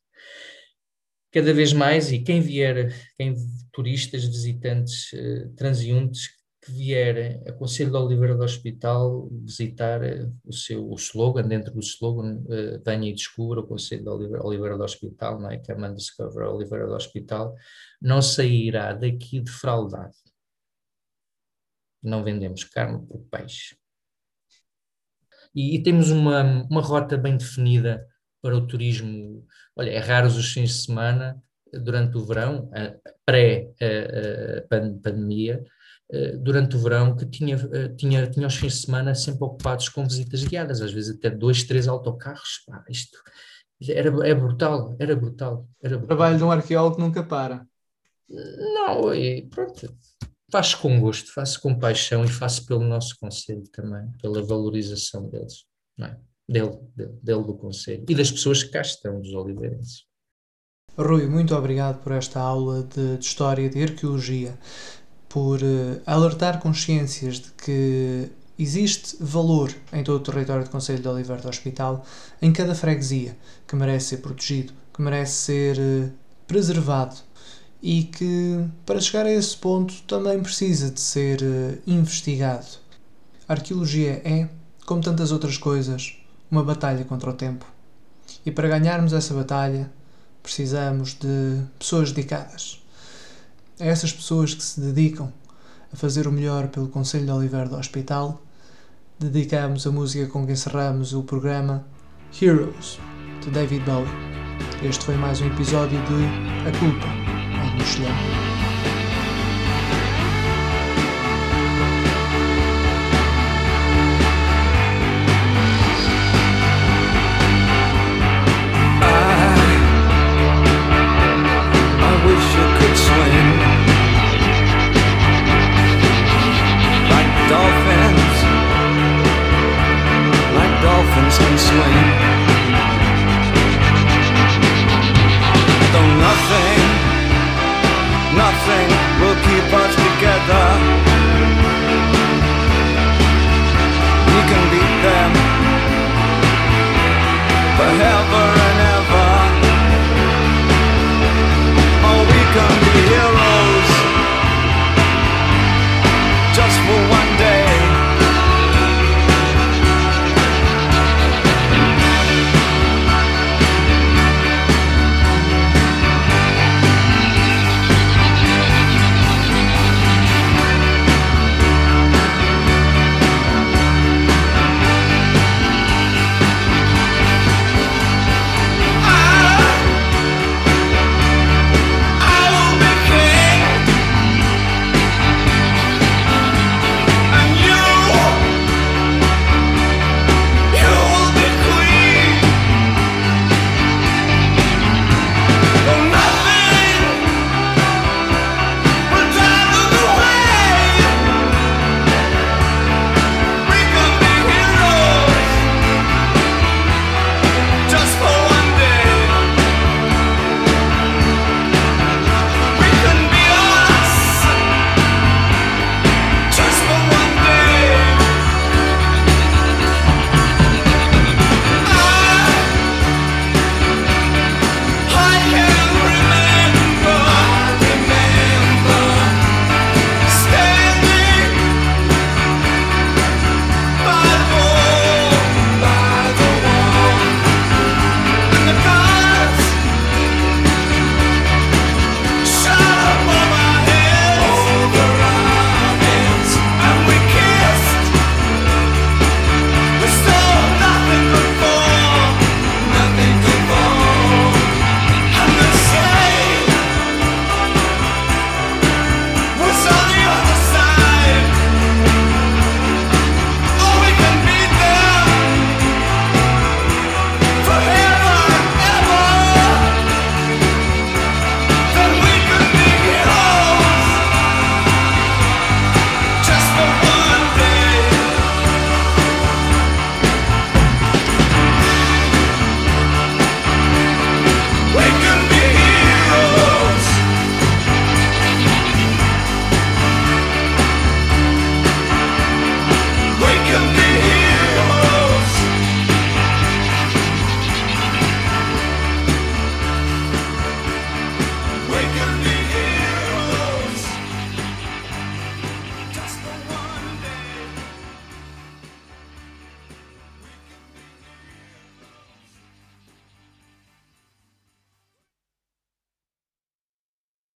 Cada 1.32 1.54
vez 1.54 1.74
mais, 1.74 2.12
e 2.12 2.20
quem 2.20 2.42
vier, 2.42 2.96
quem 3.18 3.36
turistas, 3.72 4.24
visitantes, 4.24 5.12
uh, 5.14 5.54
que 6.68 6.74
vierem 6.74 7.42
a 7.48 7.54
Conselho 7.54 7.92
de 7.92 7.98
Oliveira 7.98 8.36
do 8.36 8.44
Hospital 8.44 9.30
visitar 9.32 10.02
uh, 10.02 10.36
o 10.44 10.52
seu 10.52 10.86
o 10.86 10.96
slogan, 10.96 11.48
dentro 11.48 11.74
do 11.74 11.80
slogan, 11.80 12.44
uh, 12.44 12.84
venha 12.86 13.10
e 13.10 13.14
descubra 13.14 13.62
o 13.62 13.68
Conselho 13.68 14.04
de 14.04 14.10
Oliveira, 14.10 14.46
Oliveira 14.46 14.78
do 14.78 14.84
Hospital, 14.84 15.40
não 15.40 15.50
é? 15.50 15.60
Come 15.60 15.88
and 15.88 15.96
Discover 15.96 16.50
Oliveira 16.50 16.86
do 16.86 16.94
Hospital, 16.94 17.56
não 18.02 18.22
sairá 18.22 18.92
daqui 18.92 19.40
defraudado. 19.40 20.12
Não 22.04 22.22
vendemos 22.24 22.66
carne 22.66 23.00
por 23.08 23.22
peixe. 23.32 23.78
E, 25.56 25.76
e 25.76 25.82
temos 25.82 26.12
uma, 26.12 26.68
uma 26.70 26.82
rota 26.82 27.16
bem 27.18 27.38
definida 27.38 28.06
para 28.42 28.58
o 28.58 28.68
turismo. 28.68 29.48
Olha, 29.74 29.92
é 29.92 30.00
raros 30.00 30.36
os 30.36 30.52
fins 30.52 30.72
de 30.72 30.86
semana, 30.86 31.42
durante 31.72 32.18
o 32.18 32.26
verão, 32.26 32.70
pré-pandemia, 33.26 35.56
eh, 35.56 35.77
durante 36.42 36.76
o 36.76 36.80
verão 36.80 37.16
que 37.16 37.26
tinha, 37.26 37.56
eh, 37.74 37.90
tinha, 37.90 38.28
tinha 38.30 38.48
os 38.48 38.56
fins 38.56 38.74
de 38.74 38.86
semana 38.86 39.14
sempre 39.14 39.44
ocupados 39.44 39.90
com 39.90 40.04
visitas 40.04 40.44
guiadas, 40.44 40.82
às 40.82 40.92
vezes 40.92 41.16
até 41.16 41.30
dois, 41.30 41.64
três 41.64 41.88
autocarros. 41.88 42.64
Pá, 42.66 42.84
isto 42.90 43.18
era, 43.90 44.10
é 44.28 44.34
brutal, 44.34 44.96
era 45.00 45.16
brutal, 45.16 45.68
era 45.82 45.98
brutal. 45.98 46.04
O 46.04 46.08
trabalho 46.08 46.38
de 46.38 46.44
um 46.44 46.52
arqueólogo 46.52 47.00
nunca 47.00 47.24
para. 47.24 47.68
Não, 48.30 49.14
e 49.14 49.48
pronto, 49.48 49.94
faço 50.52 50.80
com 50.80 51.00
gosto, 51.00 51.34
faço 51.34 51.62
com 51.62 51.78
paixão 51.78 52.24
e 52.24 52.30
faço 52.30 52.66
pelo 52.66 52.84
nosso 52.84 53.18
conselho 53.20 53.64
também, 53.72 54.10
pela 54.22 54.42
valorização 54.42 55.30
deles, 55.30 55.66
não 55.98 56.08
é? 56.08 56.20
dele, 56.48 56.78
dele, 56.96 57.20
dele 57.22 57.44
do 57.44 57.58
conselho 57.58 58.06
e 58.08 58.16
das 58.16 58.32
pessoas 58.32 58.64
que 58.64 58.72
cá 58.72 58.82
estão, 58.82 59.20
dos 59.20 59.34
oliveirenses. 59.34 60.06
Rui, 60.98 61.28
muito 61.28 61.54
obrigado 61.56 62.02
por 62.02 62.12
esta 62.12 62.40
aula 62.40 62.84
de, 62.84 63.18
de 63.18 63.26
História 63.26 63.70
de 63.70 63.84
Arqueologia 63.84 64.58
por 65.30 65.62
uh, 65.62 66.02
alertar 66.06 66.60
consciências 66.60 67.40
de 67.40 67.52
que 67.52 68.30
existe 68.58 69.18
valor 69.20 69.74
em 69.94 70.04
todo 70.04 70.18
o 70.18 70.32
território 70.32 70.64
do 70.64 70.70
Conselho 70.70 71.00
de 71.00 71.08
Oliveira 71.08 71.42
do 71.42 71.50
Hospital, 71.50 72.06
em 72.42 72.52
cada 72.52 72.74
freguesia, 72.74 73.38
que 73.68 73.76
merece 73.76 74.08
ser 74.08 74.18
protegido, 74.18 74.74
que 74.94 75.02
merece 75.02 75.34
ser 75.34 75.78
uh, 75.78 76.12
preservado 76.48 77.16
e 77.82 78.04
que, 78.06 78.66
para 78.86 79.00
chegar 79.00 79.26
a 79.26 79.32
esse 79.32 79.56
ponto, 79.56 79.94
também 80.04 80.42
precisa 80.42 80.90
de 80.90 81.00
ser 81.00 81.42
uh, 81.42 81.78
investigado. 81.86 82.66
A 83.48 83.54
arqueologia 83.54 84.22
é, 84.26 84.50
como 84.86 85.02
tantas 85.02 85.32
outras 85.32 85.58
coisas, 85.58 86.18
uma 86.50 86.64
batalha 86.64 87.04
contra 87.06 87.30
o 87.30 87.34
tempo. 87.34 87.66
E 88.46 88.52
para 88.52 88.68
ganharmos 88.68 89.14
essa 89.14 89.34
batalha, 89.34 89.92
precisamos 90.42 91.14
de 91.14 91.62
pessoas 91.78 92.12
dedicadas 92.12 92.82
a 93.80 93.86
essas 93.86 94.12
pessoas 94.12 94.54
que 94.54 94.64
se 94.64 94.80
dedicam 94.80 95.32
a 95.92 95.96
fazer 95.96 96.28
o 96.28 96.32
melhor 96.32 96.68
pelo 96.68 96.88
Conselho 96.88 97.26
de 97.26 97.32
Oliveira 97.32 97.70
do 97.70 97.78
Hospital, 97.78 98.42
dedicamos 99.20 99.86
a 99.86 99.92
música 99.92 100.28
com 100.28 100.46
que 100.46 100.52
encerramos 100.52 101.14
o 101.14 101.24
programa 101.24 101.86
Heroes, 102.42 103.00
de 103.42 103.50
David 103.52 103.84
Bowie. 103.86 104.08
Este 104.84 105.06
foi 105.06 105.16
mais 105.16 105.42
um 105.42 105.48
episódio 105.48 105.98
de 106.06 106.68
A 106.68 106.80
Culpa 106.80 107.08
é 107.08 107.72
do 107.72 107.78
Michelin. 107.78 108.47